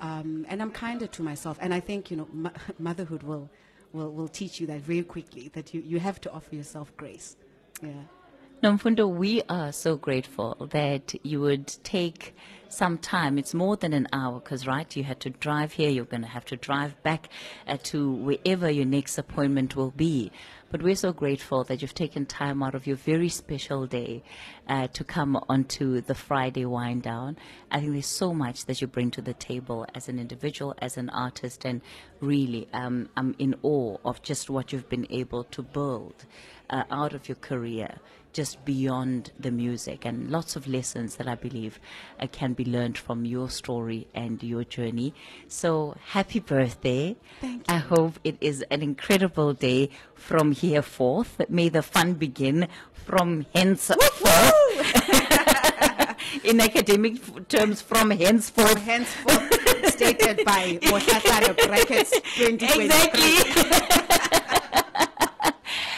um, 0.00 0.46
and 0.48 0.62
I'm 0.62 0.70
kinder 0.70 1.06
to 1.06 1.22
myself. 1.22 1.58
And 1.60 1.74
I 1.74 1.80
think 1.80 2.10
you 2.10 2.16
know, 2.18 2.28
mo- 2.32 2.52
motherhood 2.78 3.22
will, 3.22 3.50
will 3.92 4.12
will 4.12 4.28
teach 4.28 4.60
you 4.60 4.66
that 4.68 4.80
very 4.80 5.02
quickly. 5.02 5.48
That 5.54 5.72
you 5.74 5.82
you 5.82 6.00
have 6.00 6.20
to 6.22 6.32
offer 6.32 6.54
yourself 6.54 6.94
grace. 6.96 7.36
Yeah. 7.82 8.04
Nomfundo, 8.64 9.06
we 9.06 9.42
are 9.50 9.72
so 9.72 9.94
grateful 9.94 10.66
that 10.70 11.14
you 11.22 11.38
would 11.42 11.66
take 11.84 12.34
some 12.70 12.96
time. 12.96 13.36
It's 13.36 13.52
more 13.52 13.76
than 13.76 13.92
an 13.92 14.08
hour 14.10 14.40
because, 14.40 14.66
right, 14.66 14.96
you 14.96 15.04
had 15.04 15.20
to 15.20 15.28
drive 15.28 15.74
here. 15.74 15.90
You're 15.90 16.06
going 16.06 16.22
to 16.22 16.28
have 16.28 16.46
to 16.46 16.56
drive 16.56 17.02
back 17.02 17.28
uh, 17.68 17.76
to 17.82 18.10
wherever 18.10 18.70
your 18.70 18.86
next 18.86 19.18
appointment 19.18 19.76
will 19.76 19.90
be. 19.90 20.32
But 20.70 20.80
we're 20.80 20.96
so 20.96 21.12
grateful 21.12 21.62
that 21.64 21.82
you've 21.82 21.92
taken 21.92 22.24
time 22.24 22.62
out 22.62 22.74
of 22.74 22.86
your 22.86 22.96
very 22.96 23.28
special 23.28 23.86
day 23.86 24.22
uh, 24.66 24.86
to 24.94 25.04
come 25.04 25.38
onto 25.46 26.00
the 26.00 26.14
Friday 26.14 26.64
wind 26.64 27.02
down. 27.02 27.36
I 27.70 27.80
think 27.80 27.92
there's 27.92 28.06
so 28.06 28.32
much 28.32 28.64
that 28.64 28.80
you 28.80 28.86
bring 28.86 29.10
to 29.10 29.20
the 29.20 29.34
table 29.34 29.84
as 29.94 30.08
an 30.08 30.18
individual, 30.18 30.74
as 30.80 30.96
an 30.96 31.10
artist, 31.10 31.66
and 31.66 31.82
really, 32.20 32.66
um, 32.72 33.10
I'm 33.14 33.36
in 33.38 33.56
awe 33.62 33.98
of 34.06 34.22
just 34.22 34.48
what 34.48 34.72
you've 34.72 34.88
been 34.88 35.06
able 35.10 35.44
to 35.44 35.60
build 35.62 36.24
uh, 36.70 36.84
out 36.90 37.12
of 37.12 37.28
your 37.28 37.36
career 37.36 37.98
just 38.34 38.62
beyond 38.66 39.30
the 39.38 39.50
music 39.50 40.04
and 40.04 40.28
lots 40.30 40.56
of 40.56 40.66
lessons 40.66 41.16
that 41.16 41.26
I 41.26 41.36
believe 41.36 41.80
uh, 42.20 42.26
can 42.26 42.52
be 42.52 42.64
learned 42.64 42.98
from 42.98 43.24
your 43.24 43.48
story 43.48 44.06
and 44.14 44.42
your 44.42 44.64
journey. 44.64 45.14
So 45.48 45.96
happy 46.08 46.40
birthday. 46.40 47.16
Thank 47.40 47.66
you. 47.70 47.74
I 47.74 47.78
hope 47.78 48.18
it 48.24 48.36
is 48.40 48.62
an 48.70 48.82
incredible 48.82 49.54
day 49.54 49.88
from 50.14 50.52
here 50.52 50.82
forth. 50.82 51.40
May 51.48 51.68
the 51.70 51.82
fun 51.82 52.14
begin 52.14 52.68
from 52.92 53.46
henceforth. 53.54 54.52
In 56.44 56.60
academic 56.60 57.14
f- 57.16 57.48
terms, 57.48 57.80
from 57.80 58.10
henceforth. 58.10 58.76
Henceforth, 58.78 59.92
stated 59.92 60.44
by 60.44 60.78
Mohlahlana 60.82 61.56
brackets 61.66 62.10
2023. 62.36 62.84
Exactly. 62.84 64.03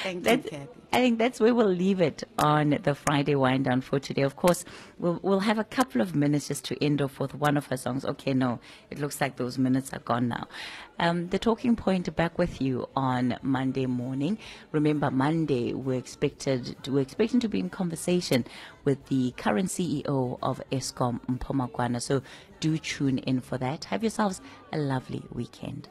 Thank 0.07 0.31
you, 0.31 0.39
Kathy. 0.39 0.69
I 0.93 0.99
think 0.99 1.19
that's 1.19 1.41
where 1.41 1.53
we'll 1.53 1.67
leave 1.67 2.01
it 2.01 2.23
on 2.39 2.79
the 2.85 2.95
Friday 2.95 3.35
wind 3.35 3.65
down 3.65 3.81
for 3.81 3.99
today. 3.99 4.23
Of 4.23 4.37
course, 4.37 4.65
we'll 5.01 5.19
we'll 5.23 5.41
have 5.41 5.59
a 5.59 5.65
couple 5.65 6.01
of 6.01 6.15
minutes 6.15 6.47
just 6.47 6.65
to 6.67 6.85
end 6.85 7.03
off 7.03 7.19
with 7.19 7.35
one 7.35 7.57
of 7.57 7.67
her 7.67 7.77
songs. 7.77 8.05
Okay, 8.05 8.33
no, 8.33 8.61
it 8.91 9.01
looks 9.01 9.21
like 9.21 9.37
those 9.37 9.59
minutes 9.59 9.93
are 9.93 9.99
gone 9.99 10.29
now. 10.29 10.47
Um, 11.01 11.29
the 11.31 11.41
talking 11.41 11.75
point 11.75 12.15
back 12.15 12.39
with 12.39 12.63
you 12.63 12.89
on 12.95 13.37
Monday 13.43 13.87
morning. 13.87 14.39
Remember, 14.73 15.11
Monday 15.11 15.75
we're 15.75 15.99
expected 15.99 16.77
we're 16.89 17.01
expecting 17.01 17.41
to 17.41 17.49
be 17.49 17.59
in 17.59 17.69
conversation 17.69 18.45
with 18.85 19.05
the 19.07 19.33
current 19.37 19.71
CEO 19.71 20.39
of 20.41 20.63
Eskom 20.71 21.21
Mpomakwana. 21.27 22.01
So 22.01 22.23
do 22.61 22.79
tune 22.79 23.19
in 23.19 23.41
for 23.41 23.59
that. 23.59 23.87
Have 23.87 24.05
yourselves 24.05 24.41
a 24.73 24.79
lovely 24.79 25.25
weekend. 25.33 25.89